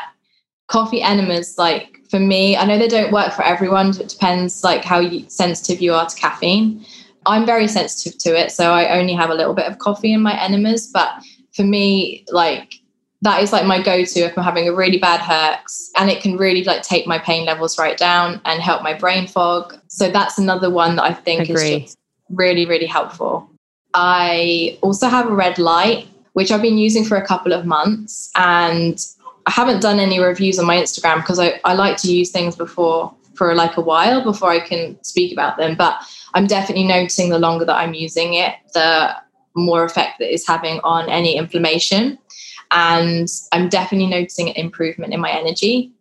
Coffee 0.68 1.02
enemas, 1.02 1.58
like 1.58 1.96
for 2.10 2.20
me, 2.20 2.56
I 2.56 2.64
know 2.64 2.78
they 2.78 2.88
don't 2.88 3.12
work 3.12 3.32
for 3.32 3.42
everyone. 3.42 3.90
It 3.90 4.08
depends 4.08 4.62
like 4.64 4.84
how 4.84 5.02
sensitive 5.28 5.80
you 5.80 5.94
are 5.94 6.06
to 6.06 6.16
caffeine. 6.16 6.84
I'm 7.26 7.46
very 7.46 7.68
sensitive 7.68 8.18
to 8.20 8.38
it, 8.38 8.50
so 8.50 8.72
I 8.72 8.98
only 8.98 9.12
have 9.12 9.30
a 9.30 9.34
little 9.34 9.54
bit 9.54 9.66
of 9.66 9.78
coffee 9.78 10.12
in 10.12 10.20
my 10.20 10.40
enemas. 10.40 10.86
But 10.86 11.10
for 11.52 11.62
me, 11.62 12.24
like 12.30 12.79
that 13.22 13.42
is 13.42 13.52
like 13.52 13.66
my 13.66 13.82
go-to 13.82 14.20
if 14.20 14.36
I'm 14.36 14.44
having 14.44 14.68
a 14.68 14.74
really 14.74 14.98
bad 14.98 15.20
herx 15.20 15.90
and 15.96 16.10
it 16.10 16.22
can 16.22 16.36
really 16.36 16.64
like 16.64 16.82
take 16.82 17.06
my 17.06 17.18
pain 17.18 17.44
levels 17.44 17.78
right 17.78 17.96
down 17.96 18.40
and 18.46 18.62
help 18.62 18.82
my 18.82 18.94
brain 18.94 19.26
fog. 19.26 19.78
So 19.88 20.10
that's 20.10 20.38
another 20.38 20.70
one 20.70 20.96
that 20.96 21.04
I 21.04 21.12
think 21.12 21.48
Agree. 21.48 21.74
is 21.74 21.82
just 21.82 21.98
really, 22.30 22.64
really 22.64 22.86
helpful. 22.86 23.50
I 23.92 24.78
also 24.82 25.08
have 25.08 25.26
a 25.26 25.34
red 25.34 25.58
light, 25.58 26.08
which 26.32 26.50
I've 26.50 26.62
been 26.62 26.78
using 26.78 27.04
for 27.04 27.16
a 27.16 27.26
couple 27.26 27.52
of 27.52 27.66
months 27.66 28.30
and 28.36 29.04
I 29.46 29.50
haven't 29.50 29.82
done 29.82 30.00
any 30.00 30.18
reviews 30.18 30.58
on 30.58 30.66
my 30.66 30.76
Instagram 30.76 31.16
because 31.16 31.38
I, 31.38 31.60
I 31.64 31.74
like 31.74 31.98
to 31.98 32.12
use 32.12 32.30
things 32.30 32.56
before 32.56 33.14
for 33.34 33.54
like 33.54 33.76
a 33.76 33.80
while 33.80 34.22
before 34.22 34.50
I 34.50 34.60
can 34.60 35.02
speak 35.02 35.32
about 35.32 35.58
them. 35.58 35.74
But 35.74 36.00
I'm 36.32 36.46
definitely 36.46 36.84
noticing 36.84 37.30
the 37.30 37.38
longer 37.38 37.64
that 37.66 37.76
I'm 37.76 37.94
using 37.94 38.34
it, 38.34 38.54
the 38.72 39.14
more 39.54 39.84
effect 39.84 40.20
that 40.20 40.32
it's 40.32 40.46
having 40.46 40.80
on 40.84 41.08
any 41.10 41.36
inflammation 41.36 42.18
and 42.70 43.28
I'm 43.52 43.68
definitely 43.68 44.08
noticing 44.08 44.48
an 44.48 44.56
improvement 44.56 45.12
in 45.12 45.20
my 45.20 45.30
energy. 45.30 45.92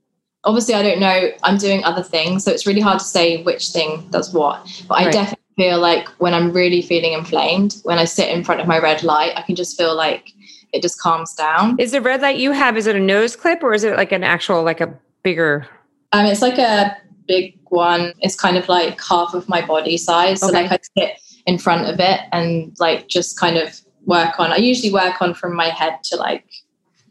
obviously 0.44 0.74
I 0.74 0.82
don't 0.82 1.00
know. 1.00 1.32
I'm 1.44 1.58
doing 1.58 1.84
other 1.84 2.04
things, 2.04 2.44
so 2.44 2.52
it's 2.52 2.66
really 2.66 2.82
hard 2.82 3.00
to 3.00 3.06
say 3.06 3.44
which 3.44 3.70
thing 3.70 4.08
does 4.10 4.34
what. 4.34 4.64
But 4.88 4.96
right. 4.96 5.08
I 5.08 5.12
definitely 5.12 5.44
feel 5.58 5.80
like 5.80 6.08
when 6.20 6.34
I'm 6.34 6.52
really 6.52 6.82
feeling 6.82 7.14
inflamed, 7.14 7.78
when 7.84 7.98
I 7.98 8.06
sit 8.06 8.30
in 8.30 8.44
front 8.44 8.62
of 8.62 8.68
my 8.68 8.80
red 8.80 9.04
light, 9.04 9.34
I 9.36 9.42
can 9.42 9.56
just 9.56 9.78
feel 9.78 9.96
like 9.96 10.32
it 10.72 10.82
just 10.82 11.00
calms 11.00 11.34
down. 11.34 11.76
Is 11.80 11.92
the 11.92 12.02
red 12.02 12.22
light 12.22 12.38
you 12.38 12.52
have? 12.52 12.78
Is 12.78 12.88
it 12.88 12.96
a 12.96 13.00
nose 13.00 13.36
clip 13.36 13.64
or 13.64 13.74
is 13.74 13.84
it 13.84 13.98
like 13.98 14.12
an 14.12 14.24
actual 14.24 14.64
like 14.64 14.82
a 14.82 14.94
bigger? 15.24 15.68
Um, 16.14 16.26
it's 16.26 16.42
like 16.42 16.58
a 16.58 16.98
big 17.28 17.58
one. 17.70 18.14
It's 18.20 18.36
kind 18.36 18.58
of 18.58 18.70
like 18.70 19.02
half 19.04 19.34
of 19.34 19.50
my 19.50 19.66
body 19.66 19.98
size. 19.98 20.40
So 20.40 20.48
okay. 20.48 20.64
like 20.64 20.72
I 20.72 20.80
sit 20.98 21.20
in 21.46 21.58
front 21.58 21.88
of 21.88 22.00
it 22.00 22.22
and 22.32 22.76
like 22.80 23.08
just 23.08 23.40
kind 23.40 23.58
of 23.58 23.80
work 24.06 24.40
on. 24.40 24.52
I 24.52 24.58
usually 24.58 24.92
work 24.92 25.22
on 25.22 25.34
from 25.34 25.56
my 25.56 25.70
head 25.70 26.04
to 26.06 26.16
like 26.16 26.46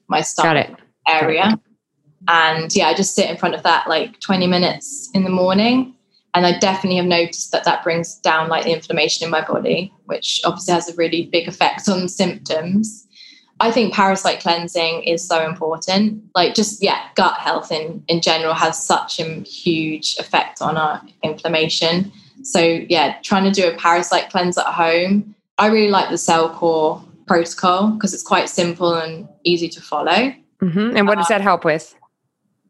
my 0.08 0.20
stomach 0.20 0.78
area. 1.06 1.58
And 2.26 2.74
yeah, 2.74 2.88
I 2.88 2.94
just 2.94 3.14
sit 3.14 3.30
in 3.30 3.36
front 3.36 3.54
of 3.54 3.62
that 3.62 3.88
like 3.88 4.20
20 4.20 4.46
minutes 4.46 5.10
in 5.14 5.24
the 5.24 5.30
morning. 5.30 5.94
And 6.34 6.44
I 6.46 6.58
definitely 6.58 6.98
have 6.98 7.06
noticed 7.06 7.52
that 7.52 7.64
that 7.64 7.82
brings 7.82 8.16
down 8.16 8.48
like 8.48 8.64
the 8.64 8.72
inflammation 8.72 9.24
in 9.24 9.30
my 9.30 9.46
body, 9.46 9.92
which 10.04 10.40
obviously 10.44 10.74
has 10.74 10.88
a 10.88 10.94
really 10.94 11.26
big 11.26 11.48
effect 11.48 11.88
on 11.88 12.08
symptoms. 12.08 13.06
I 13.60 13.72
think 13.72 13.92
parasite 13.92 14.40
cleansing 14.40 15.02
is 15.02 15.26
so 15.26 15.44
important. 15.44 16.22
Like 16.34 16.54
just 16.54 16.82
yeah, 16.82 17.08
gut 17.16 17.38
health 17.38 17.72
in 17.72 18.04
in 18.08 18.20
general 18.20 18.54
has 18.54 18.82
such 18.82 19.18
a 19.18 19.40
huge 19.40 20.16
effect 20.18 20.62
on 20.62 20.76
our 20.76 21.02
inflammation. 21.22 22.12
So 22.42 22.60
yeah, 22.60 23.18
trying 23.22 23.44
to 23.44 23.50
do 23.50 23.68
a 23.68 23.76
parasite 23.76 24.30
cleanse 24.30 24.58
at 24.58 24.66
home. 24.66 25.34
I 25.58 25.66
really 25.66 25.90
like 25.90 26.08
the 26.08 26.16
Cellcore 26.16 27.04
protocol 27.26 27.90
because 27.90 28.14
it's 28.14 28.22
quite 28.22 28.48
simple 28.48 28.94
and 28.94 29.28
easy 29.44 29.68
to 29.68 29.80
follow. 29.80 30.32
Mm-hmm. 30.62 30.96
And 30.96 31.06
what 31.06 31.18
does 31.18 31.28
that 31.28 31.40
help 31.40 31.64
with? 31.64 31.94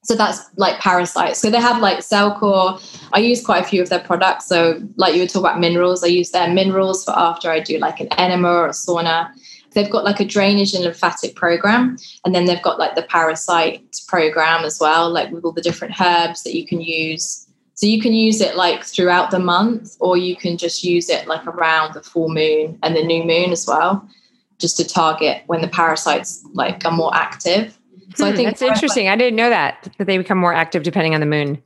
So 0.04 0.14
that's 0.14 0.40
like 0.56 0.78
parasites. 0.80 1.38
So 1.38 1.50
they 1.50 1.60
have 1.60 1.82
like 1.82 1.98
Cellcore. 1.98 2.80
I 3.12 3.18
use 3.18 3.44
quite 3.44 3.64
a 3.64 3.66
few 3.66 3.82
of 3.82 3.90
their 3.90 4.00
products. 4.00 4.46
So 4.46 4.80
like 4.96 5.14
you 5.14 5.20
were 5.20 5.26
talking 5.26 5.42
about 5.42 5.60
minerals, 5.60 6.02
I 6.02 6.06
use 6.06 6.30
their 6.30 6.52
minerals 6.52 7.04
for 7.04 7.12
after 7.12 7.50
I 7.50 7.60
do 7.60 7.78
like 7.78 8.00
an 8.00 8.08
enema 8.18 8.48
or 8.48 8.66
a 8.66 8.70
sauna. 8.70 9.30
They've 9.72 9.90
got 9.90 10.04
like 10.04 10.18
a 10.18 10.24
drainage 10.24 10.72
and 10.72 10.84
lymphatic 10.84 11.36
program, 11.36 11.98
and 12.24 12.34
then 12.34 12.46
they've 12.46 12.62
got 12.62 12.78
like 12.78 12.94
the 12.94 13.02
parasite 13.02 14.00
program 14.08 14.64
as 14.64 14.78
well, 14.80 15.10
like 15.10 15.30
with 15.30 15.44
all 15.44 15.52
the 15.52 15.60
different 15.60 16.00
herbs 16.00 16.42
that 16.44 16.56
you 16.56 16.66
can 16.66 16.80
use. 16.80 17.46
So 17.78 17.86
you 17.86 18.02
can 18.02 18.12
use 18.12 18.40
it 18.40 18.56
like 18.56 18.82
throughout 18.82 19.30
the 19.30 19.38
month, 19.38 19.96
or 20.00 20.16
you 20.16 20.34
can 20.34 20.58
just 20.58 20.82
use 20.82 21.08
it 21.08 21.28
like 21.28 21.46
around 21.46 21.94
the 21.94 22.02
full 22.02 22.28
moon 22.28 22.76
and 22.82 22.96
the 22.96 23.04
new 23.04 23.22
moon 23.22 23.52
as 23.52 23.68
well, 23.68 24.04
just 24.58 24.76
to 24.78 24.84
target 24.84 25.44
when 25.46 25.60
the 25.60 25.68
parasites 25.68 26.44
like 26.54 26.84
are 26.84 26.90
more 26.90 27.14
active. 27.14 27.78
So 28.16 28.24
hmm, 28.24 28.32
I 28.32 28.34
think 28.34 28.48
that's 28.48 28.62
interesting. 28.62 29.08
I 29.08 29.14
didn't 29.14 29.36
know 29.36 29.48
that 29.48 29.92
that 29.96 30.06
they 30.06 30.18
become 30.18 30.38
more 30.38 30.52
active 30.52 30.82
depending 30.82 31.14
on 31.14 31.20
the 31.20 31.26
moon. 31.26 31.62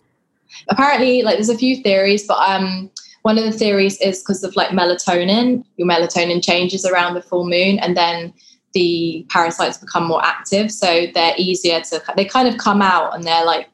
Apparently, 0.69 1.23
like 1.23 1.37
there's 1.37 1.49
a 1.49 1.57
few 1.57 1.83
theories, 1.83 2.27
but 2.27 2.37
um, 2.47 2.91
one 3.23 3.39
of 3.39 3.45
the 3.45 3.53
theories 3.53 3.99
is 4.03 4.19
because 4.19 4.45
of 4.45 4.55
like 4.55 4.69
melatonin. 4.69 5.65
Your 5.79 5.89
melatonin 5.89 6.45
changes 6.45 6.85
around 6.85 7.15
the 7.15 7.23
full 7.23 7.49
moon, 7.49 7.79
and 7.79 7.97
then 7.97 8.35
the 8.75 9.25
parasites 9.31 9.79
become 9.79 10.07
more 10.07 10.23
active. 10.23 10.71
So 10.73 11.07
they're 11.15 11.35
easier 11.39 11.81
to. 11.81 12.03
They 12.17 12.27
kind 12.27 12.49
of 12.49 12.59
come 12.59 12.83
out, 12.83 13.15
and 13.15 13.25
they're 13.25 13.47
like 13.47 13.71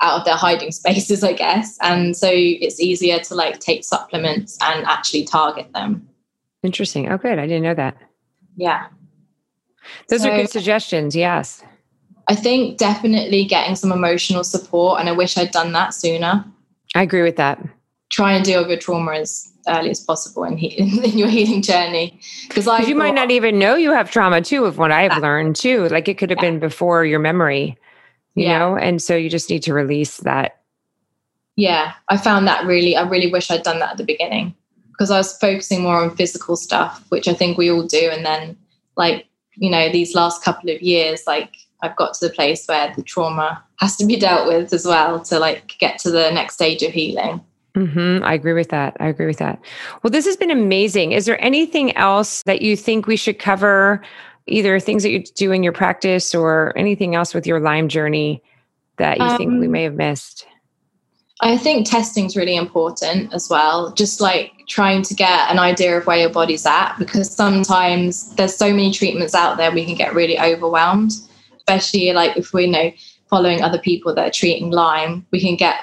out 0.00 0.18
of 0.18 0.24
their 0.24 0.36
hiding 0.36 0.72
spaces, 0.80 1.22
I 1.22 1.32
guess. 1.32 1.78
And 1.82 2.16
so 2.16 2.28
it's 2.30 2.80
easier 2.80 3.18
to 3.20 3.34
like 3.34 3.60
take 3.60 3.84
supplements 3.84 4.58
and 4.62 4.84
actually 4.86 5.24
target 5.24 5.72
them. 5.72 6.08
Interesting. 6.62 7.10
Oh, 7.10 7.16
good. 7.16 7.38
I 7.38 7.46
didn't 7.46 7.62
know 7.62 7.74
that. 7.74 7.96
Yeah. 8.56 8.86
Those 10.08 10.22
so, 10.22 10.30
are 10.30 10.36
good 10.36 10.50
suggestions. 10.50 11.16
Yes. 11.16 11.62
I 12.28 12.34
think 12.34 12.78
definitely 12.78 13.44
getting 13.44 13.74
some 13.74 13.90
emotional 13.90 14.44
support, 14.44 15.00
and 15.00 15.08
I 15.08 15.12
wish 15.12 15.36
I'd 15.36 15.50
done 15.50 15.72
that 15.72 15.94
sooner. 15.94 16.44
I 16.94 17.02
agree 17.02 17.22
with 17.22 17.36
that. 17.36 17.60
Try 18.10 18.34
and 18.34 18.44
deal 18.44 18.60
with 18.60 18.68
your 18.68 18.78
trauma 18.78 19.12
as 19.14 19.52
early 19.66 19.90
as 19.90 20.00
possible 20.00 20.44
in, 20.44 20.56
he- 20.56 20.78
in 20.78 21.18
your 21.18 21.28
healing 21.28 21.62
journey, 21.62 22.20
because 22.46 22.66
like 22.66 22.86
you 22.86 22.94
might 22.94 23.14
not 23.14 23.30
even 23.30 23.58
know 23.58 23.74
you 23.74 23.90
have 23.90 24.10
trauma 24.10 24.40
too. 24.42 24.64
Of 24.64 24.78
what 24.78 24.92
I've 24.92 25.20
learned 25.20 25.56
too, 25.56 25.88
like 25.88 26.08
it 26.08 26.18
could 26.18 26.30
have 26.30 26.38
yeah. 26.38 26.50
been 26.50 26.60
before 26.60 27.04
your 27.04 27.18
memory, 27.18 27.76
you 28.34 28.44
yeah. 28.44 28.58
know, 28.58 28.76
and 28.76 29.02
so 29.02 29.16
you 29.16 29.28
just 29.28 29.50
need 29.50 29.62
to 29.64 29.74
release 29.74 30.18
that. 30.18 30.60
Yeah, 31.56 31.92
I 32.08 32.16
found 32.16 32.46
that 32.46 32.64
really. 32.64 32.96
I 32.96 33.02
really 33.02 33.30
wish 33.30 33.50
I'd 33.50 33.62
done 33.62 33.80
that 33.80 33.92
at 33.92 33.96
the 33.96 34.04
beginning 34.04 34.54
because 34.92 35.10
I 35.10 35.18
was 35.18 35.36
focusing 35.38 35.82
more 35.82 35.96
on 35.96 36.16
physical 36.16 36.56
stuff, 36.56 37.04
which 37.08 37.28
I 37.28 37.34
think 37.34 37.58
we 37.58 37.70
all 37.70 37.86
do, 37.86 38.08
and 38.10 38.24
then 38.24 38.56
like 38.96 39.26
you 39.54 39.70
know 39.70 39.90
these 39.90 40.14
last 40.14 40.42
couple 40.42 40.70
of 40.70 40.80
years, 40.80 41.22
like 41.26 41.54
I've 41.82 41.96
got 41.96 42.14
to 42.14 42.28
the 42.28 42.32
place 42.32 42.66
where 42.66 42.92
the 42.94 43.02
trauma 43.02 43.62
has 43.76 43.96
to 43.96 44.06
be 44.06 44.16
dealt 44.16 44.46
with 44.46 44.72
as 44.72 44.86
well 44.86 45.20
to 45.24 45.38
like 45.38 45.76
get 45.78 45.98
to 46.00 46.10
the 46.10 46.30
next 46.30 46.54
stage 46.54 46.82
of 46.82 46.92
healing. 46.92 47.44
Mm-hmm. 47.74 48.24
I 48.24 48.34
agree 48.34 48.52
with 48.52 48.68
that. 48.70 48.96
I 49.00 49.06
agree 49.06 49.26
with 49.26 49.38
that. 49.38 49.60
Well, 50.02 50.10
this 50.10 50.26
has 50.26 50.36
been 50.36 50.50
amazing. 50.50 51.12
Is 51.12 51.26
there 51.26 51.42
anything 51.42 51.96
else 51.96 52.42
that 52.44 52.62
you 52.62 52.76
think 52.76 53.06
we 53.06 53.16
should 53.16 53.38
cover? 53.38 54.02
Either 54.50 54.78
things 54.80 55.02
that 55.02 55.10
you 55.10 55.22
do 55.22 55.52
in 55.52 55.62
your 55.62 55.72
practice 55.72 56.34
or 56.34 56.76
anything 56.76 57.14
else 57.14 57.34
with 57.34 57.46
your 57.46 57.60
Lyme 57.60 57.88
journey 57.88 58.42
that 58.96 59.18
you 59.18 59.24
um, 59.24 59.36
think 59.38 59.50
we 59.52 59.66
um, 59.66 59.72
may 59.72 59.82
have 59.84 59.94
missed? 59.94 60.46
I 61.42 61.56
think 61.56 61.88
testing 61.88 62.26
is 62.26 62.36
really 62.36 62.56
important 62.56 63.32
as 63.32 63.48
well. 63.48 63.92
Just 63.92 64.20
like 64.20 64.52
trying 64.68 65.02
to 65.02 65.14
get 65.14 65.50
an 65.50 65.58
idea 65.58 65.96
of 65.96 66.06
where 66.06 66.18
your 66.18 66.30
body's 66.30 66.66
at, 66.66 66.96
because 66.98 67.30
sometimes 67.30 68.34
there's 68.34 68.54
so 68.54 68.70
many 68.70 68.92
treatments 68.92 69.34
out 69.34 69.56
there, 69.56 69.72
we 69.72 69.86
can 69.86 69.94
get 69.94 70.14
really 70.14 70.38
overwhelmed 70.38 71.12
especially 71.70 72.12
like 72.12 72.36
if 72.36 72.52
we 72.52 72.64
you 72.64 72.70
know 72.70 72.92
following 73.28 73.62
other 73.62 73.78
people 73.78 74.14
that 74.14 74.26
are 74.26 74.32
treating 74.32 74.70
Lyme, 74.70 75.24
we 75.30 75.40
can 75.40 75.54
get, 75.54 75.76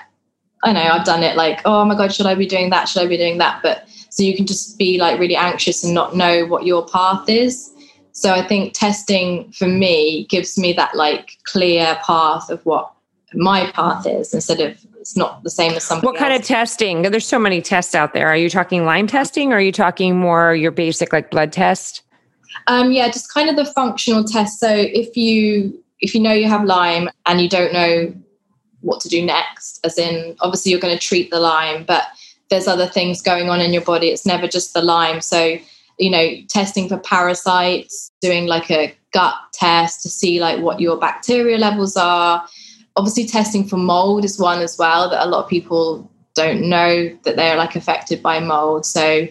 I 0.65 0.73
know 0.73 0.81
I've 0.81 1.05
done 1.05 1.23
it 1.23 1.37
like, 1.37 1.61
oh 1.63 1.85
my 1.85 1.95
God, 1.95 2.13
should 2.13 2.25
I 2.25 2.35
be 2.35 2.45
doing 2.45 2.69
that? 2.71 2.89
Should 2.89 3.03
I 3.03 3.07
be 3.07 3.15
doing 3.15 3.37
that? 3.37 3.61
But 3.63 3.87
so 4.09 4.21
you 4.21 4.35
can 4.35 4.45
just 4.45 4.77
be 4.77 4.99
like 4.99 5.17
really 5.17 5.37
anxious 5.37 5.81
and 5.85 5.93
not 5.93 6.13
know 6.13 6.45
what 6.45 6.65
your 6.65 6.85
path 6.85 7.29
is. 7.29 7.71
So 8.17 8.33
I 8.33 8.47
think 8.47 8.73
testing 8.73 9.51
for 9.51 9.67
me 9.67 10.25
gives 10.25 10.57
me 10.57 10.73
that 10.73 10.95
like 10.95 11.37
clear 11.43 11.99
path 12.03 12.49
of 12.49 12.65
what 12.65 12.91
my 13.35 13.69
path 13.73 14.07
is 14.07 14.33
instead 14.33 14.59
of 14.59 14.75
it's 14.99 15.15
not 15.15 15.43
the 15.43 15.51
same 15.51 15.73
as 15.73 15.83
something. 15.83 16.03
What 16.03 16.17
kind 16.17 16.33
else. 16.33 16.41
of 16.41 16.47
testing? 16.47 17.03
There's 17.03 17.27
so 17.27 17.37
many 17.37 17.61
tests 17.61 17.93
out 17.93 18.15
there. 18.15 18.27
Are 18.27 18.35
you 18.35 18.49
talking 18.49 18.85
Lyme 18.85 19.05
testing 19.05 19.53
or 19.53 19.57
are 19.57 19.61
you 19.61 19.71
talking 19.71 20.17
more 20.17 20.55
your 20.55 20.71
basic 20.71 21.13
like 21.13 21.29
blood 21.29 21.51
test? 21.51 22.01
Um, 22.65 22.91
yeah, 22.91 23.07
just 23.07 23.31
kind 23.31 23.51
of 23.51 23.55
the 23.55 23.65
functional 23.65 24.23
test. 24.23 24.59
So 24.59 24.67
if 24.71 25.15
you 25.15 25.79
if 25.99 26.15
you 26.15 26.19
know 26.19 26.33
you 26.33 26.49
have 26.49 26.65
Lyme 26.65 27.11
and 27.27 27.39
you 27.39 27.47
don't 27.47 27.71
know 27.71 28.11
what 28.81 28.99
to 29.01 29.09
do 29.09 29.23
next, 29.23 29.79
as 29.85 29.99
in 29.99 30.35
obviously 30.39 30.71
you're 30.71 30.81
going 30.81 30.97
to 30.97 31.07
treat 31.07 31.29
the 31.29 31.39
Lyme, 31.39 31.83
but 31.83 32.05
there's 32.49 32.67
other 32.67 32.87
things 32.87 33.21
going 33.21 33.51
on 33.51 33.61
in 33.61 33.73
your 33.73 33.83
body. 33.83 34.07
It's 34.07 34.25
never 34.25 34.47
just 34.47 34.73
the 34.73 34.81
Lyme. 34.81 35.21
So 35.21 35.59
you 35.97 36.09
know, 36.09 36.29
testing 36.47 36.87
for 36.87 36.97
parasites, 36.97 38.11
doing 38.21 38.47
like 38.47 38.69
a 38.69 38.95
gut 39.13 39.35
test 39.53 40.01
to 40.03 40.09
see 40.09 40.39
like 40.39 40.61
what 40.61 40.79
your 40.79 40.97
bacteria 40.97 41.57
levels 41.57 41.97
are. 41.97 42.45
Obviously, 42.95 43.25
testing 43.25 43.67
for 43.67 43.77
mold 43.77 44.25
is 44.25 44.39
one 44.39 44.61
as 44.61 44.77
well 44.77 45.09
that 45.09 45.25
a 45.25 45.29
lot 45.29 45.43
of 45.43 45.49
people 45.49 46.09
don't 46.35 46.61
know 46.61 47.09
that 47.23 47.35
they're 47.35 47.57
like 47.57 47.75
affected 47.75 48.21
by 48.21 48.39
mold. 48.39 48.85
So 48.85 49.27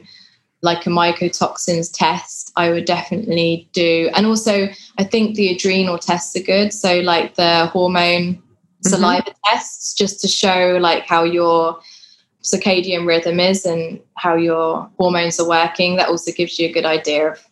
like 0.63 0.87
a 0.87 0.91
mycotoxins 0.91 1.91
test, 1.93 2.53
I 2.57 2.71
would 2.71 2.85
definitely 2.85 3.69
do. 3.73 4.11
And 4.15 4.27
also, 4.27 4.69
I 4.99 5.05
think 5.05 5.37
the 5.37 5.55
adrenal 5.55 5.99
tests 5.99 6.37
are 6.37 6.43
good. 6.43 6.73
So, 6.73 7.01
like 7.01 7.37
the 7.37 7.67
hormone 7.67 8.35
mm-hmm. 8.35 8.89
saliva 8.89 9.35
tests, 9.45 9.95
just 9.95 10.21
to 10.21 10.29
show 10.29 10.79
like 10.81 11.07
how 11.07 11.25
your 11.25 11.79
circadian 12.47 13.07
rhythm 13.07 13.41
is 13.41 13.67
and 13.67 14.01
how 14.15 14.37
your 14.37 14.89
hormones 14.99 15.39
are 15.41 15.49
working. 15.49 15.97
That 15.97 16.09
also 16.09 16.33
gives 16.33 16.59
you 16.59 16.69
a 16.69 16.73
good 16.73 16.87
idea 16.87 17.33
of, 17.33 17.45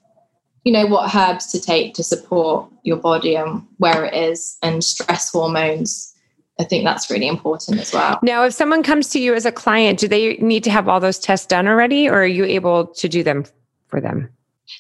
you 0.65 0.73
know, 0.73 0.87
what 0.87 1.15
herbs 1.15 1.47
to 1.53 1.61
take 1.61 1.95
to 1.95 2.05
support 2.05 2.71
your 2.85 2.97
body 2.97 3.37
and 3.37 3.67
where 3.79 4.05
it 4.05 4.15
is, 4.15 4.57
and 4.63 4.83
stress 4.83 5.31
hormones 5.31 6.15
I 6.59 6.65
think 6.65 6.85
that's 6.85 7.11
really 7.11 7.27
important 7.27 7.81
as 7.81 7.93
well. 7.93 8.21
Now, 8.23 8.45
if 8.45 8.55
someone 8.55 8.83
comes 8.83 9.09
to 9.09 9.19
you 9.19 9.35
as 9.35 9.45
a 9.45 9.51
client, 9.51 9.99
do 9.99 10.07
they 10.07 10.35
need 10.35 10.63
to 10.65 10.71
have 10.71 10.89
all 10.89 11.01
those 11.01 11.19
tests 11.19 11.47
done 11.47 11.67
already, 11.67 12.09
or 12.09 12.23
are 12.23 12.27
you 12.27 12.45
able 12.45 12.87
to 12.87 13.09
do 13.09 13.25
them 13.25 13.45
for 13.89 14.01
them? 14.01 14.29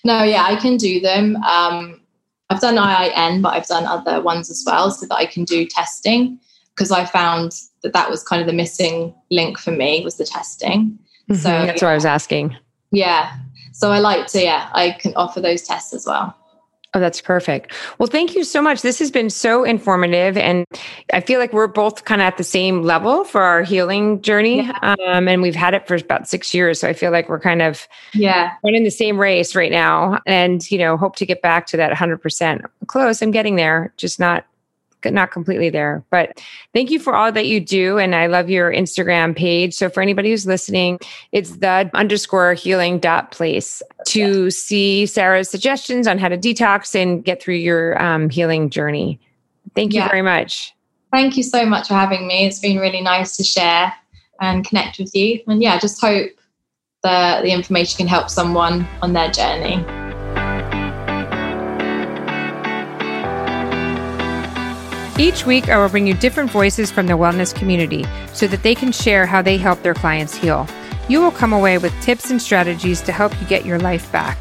No, 0.04 0.22
yeah, 0.22 0.44
I 0.44 0.56
can 0.56 0.76
do 0.76 1.00
them. 1.00 1.36
Um, 1.42 2.00
I've 2.48 2.60
done 2.60 2.76
IIN, 2.76 3.42
but 3.42 3.54
I've 3.54 3.66
done 3.66 3.86
other 3.86 4.20
ones 4.20 4.50
as 4.50 4.62
well 4.64 4.90
so 4.90 5.06
that 5.06 5.16
I 5.16 5.26
can 5.26 5.44
do 5.44 5.66
testing 5.66 6.38
because 6.74 6.92
I 6.92 7.06
found 7.06 7.52
that 7.84 7.92
that 7.92 8.10
was 8.10 8.24
kind 8.24 8.40
of 8.40 8.48
the 8.48 8.52
missing 8.52 9.14
link 9.30 9.58
for 9.58 9.70
me 9.70 10.02
was 10.02 10.16
the 10.16 10.24
testing. 10.24 10.98
Mm-hmm, 11.30 11.34
so 11.34 11.48
that's 11.48 11.80
yeah. 11.80 11.86
what 11.86 11.92
I 11.92 11.94
was 11.94 12.06
asking. 12.06 12.56
Yeah. 12.90 13.36
So 13.72 13.92
I 13.92 13.98
like 14.00 14.26
to, 14.28 14.42
yeah, 14.42 14.68
I 14.72 14.92
can 14.92 15.14
offer 15.14 15.40
those 15.40 15.62
tests 15.62 15.92
as 15.92 16.06
well. 16.06 16.36
Oh, 16.96 17.00
that's 17.00 17.20
perfect. 17.20 17.72
Well, 17.98 18.06
thank 18.06 18.36
you 18.36 18.44
so 18.44 18.62
much. 18.62 18.82
This 18.82 19.00
has 19.00 19.10
been 19.10 19.28
so 19.28 19.64
informative. 19.64 20.36
And 20.36 20.64
I 21.12 21.20
feel 21.20 21.40
like 21.40 21.52
we're 21.52 21.66
both 21.66 22.04
kind 22.04 22.20
of 22.20 22.26
at 22.26 22.36
the 22.36 22.44
same 22.44 22.82
level 22.82 23.24
for 23.24 23.42
our 23.42 23.64
healing 23.64 24.22
journey. 24.22 24.62
Yeah. 24.62 24.94
Um, 25.08 25.26
and 25.26 25.42
we've 25.42 25.56
had 25.56 25.74
it 25.74 25.88
for 25.88 25.96
about 25.96 26.28
six 26.28 26.54
years. 26.54 26.78
So 26.78 26.88
I 26.88 26.92
feel 26.92 27.10
like 27.10 27.28
we're 27.28 27.40
kind 27.40 27.62
of 27.62 27.88
yeah 28.12 28.52
running 28.62 28.84
the 28.84 28.90
same 28.90 29.18
race 29.18 29.56
right 29.56 29.72
now. 29.72 30.20
And, 30.24 30.70
you 30.70 30.78
know, 30.78 30.96
hope 30.96 31.16
to 31.16 31.26
get 31.26 31.42
back 31.42 31.66
to 31.68 31.76
that 31.76 31.92
100% 31.92 32.64
close. 32.86 33.20
I'm 33.20 33.32
getting 33.32 33.56
there, 33.56 33.92
just 33.96 34.20
not 34.20 34.46
not 35.12 35.30
completely 35.30 35.70
there. 35.70 36.04
But 36.10 36.42
thank 36.72 36.90
you 36.90 36.98
for 36.98 37.14
all 37.14 37.30
that 37.32 37.46
you 37.46 37.60
do. 37.60 37.98
And 37.98 38.14
I 38.14 38.26
love 38.26 38.48
your 38.48 38.72
Instagram 38.72 39.36
page. 39.36 39.74
So 39.74 39.88
for 39.88 40.02
anybody 40.02 40.30
who's 40.30 40.46
listening, 40.46 40.98
it's 41.32 41.58
the 41.58 41.90
underscore 41.94 42.54
healing 42.54 42.98
dot 42.98 43.32
place 43.32 43.82
to 44.06 44.50
see 44.50 45.06
Sarah's 45.06 45.50
suggestions 45.50 46.06
on 46.06 46.18
how 46.18 46.28
to 46.28 46.38
detox 46.38 46.94
and 46.94 47.24
get 47.24 47.42
through 47.42 47.56
your 47.56 48.00
um, 48.02 48.30
healing 48.30 48.70
journey. 48.70 49.20
Thank 49.74 49.92
you 49.92 50.00
yeah. 50.00 50.08
very 50.08 50.22
much. 50.22 50.72
Thank 51.12 51.36
you 51.36 51.42
so 51.42 51.64
much 51.66 51.88
for 51.88 51.94
having 51.94 52.26
me. 52.26 52.46
It's 52.46 52.58
been 52.58 52.78
really 52.78 53.00
nice 53.00 53.36
to 53.36 53.44
share 53.44 53.92
and 54.40 54.66
connect 54.66 54.98
with 54.98 55.14
you. 55.14 55.40
And 55.46 55.62
yeah, 55.62 55.78
just 55.78 56.00
hope 56.00 56.30
that 57.02 57.42
the 57.42 57.50
information 57.50 57.98
can 57.98 58.08
help 58.08 58.30
someone 58.30 58.86
on 59.02 59.12
their 59.12 59.30
journey. 59.30 59.84
Each 65.16 65.46
week, 65.46 65.68
I 65.68 65.78
will 65.78 65.88
bring 65.88 66.08
you 66.08 66.14
different 66.14 66.50
voices 66.50 66.90
from 66.90 67.06
the 67.06 67.12
wellness 67.12 67.54
community 67.54 68.04
so 68.32 68.48
that 68.48 68.64
they 68.64 68.74
can 68.74 68.90
share 68.90 69.26
how 69.26 69.42
they 69.42 69.56
help 69.56 69.80
their 69.82 69.94
clients 69.94 70.34
heal. 70.34 70.66
You 71.08 71.20
will 71.20 71.30
come 71.30 71.52
away 71.52 71.78
with 71.78 71.92
tips 72.02 72.30
and 72.30 72.42
strategies 72.42 73.00
to 73.02 73.12
help 73.12 73.32
you 73.40 73.46
get 73.46 73.64
your 73.64 73.78
life 73.78 74.10
back. 74.10 74.36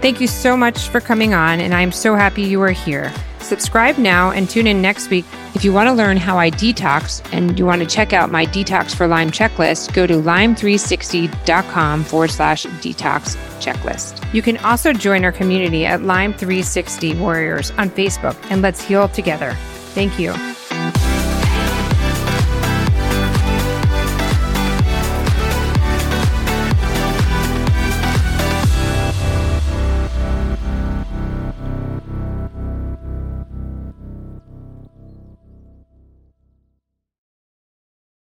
Thank 0.00 0.20
you 0.20 0.26
so 0.26 0.56
much 0.56 0.88
for 0.88 1.00
coming 1.00 1.34
on, 1.34 1.60
and 1.60 1.72
I 1.72 1.82
am 1.82 1.92
so 1.92 2.16
happy 2.16 2.42
you 2.42 2.60
are 2.62 2.72
here. 2.72 3.12
Subscribe 3.38 3.96
now 3.96 4.32
and 4.32 4.50
tune 4.50 4.66
in 4.66 4.82
next 4.82 5.08
week. 5.08 5.24
If 5.54 5.64
you 5.64 5.72
want 5.72 5.88
to 5.88 5.94
learn 5.94 6.16
how 6.16 6.36
I 6.36 6.50
detox 6.50 7.22
and 7.32 7.56
you 7.56 7.64
want 7.64 7.82
to 7.82 7.86
check 7.86 8.12
out 8.12 8.30
my 8.30 8.44
Detox 8.44 8.94
for 8.94 9.06
Lyme 9.06 9.30
checklist, 9.30 9.94
go 9.94 10.06
to 10.06 10.14
lyme360.com 10.14 12.04
forward 12.04 12.30
slash 12.30 12.66
detox 12.66 13.36
checklist. 13.60 14.34
You 14.34 14.42
can 14.42 14.56
also 14.58 14.92
join 14.92 15.24
our 15.24 15.32
community 15.32 15.86
at 15.86 16.00
Lyme360 16.00 17.18
Warriors 17.18 17.70
on 17.72 17.88
Facebook 17.90 18.36
and 18.50 18.62
let's 18.62 18.82
heal 18.82 19.08
together. 19.08 19.56
Thank 19.98 20.20
you. 20.20 20.57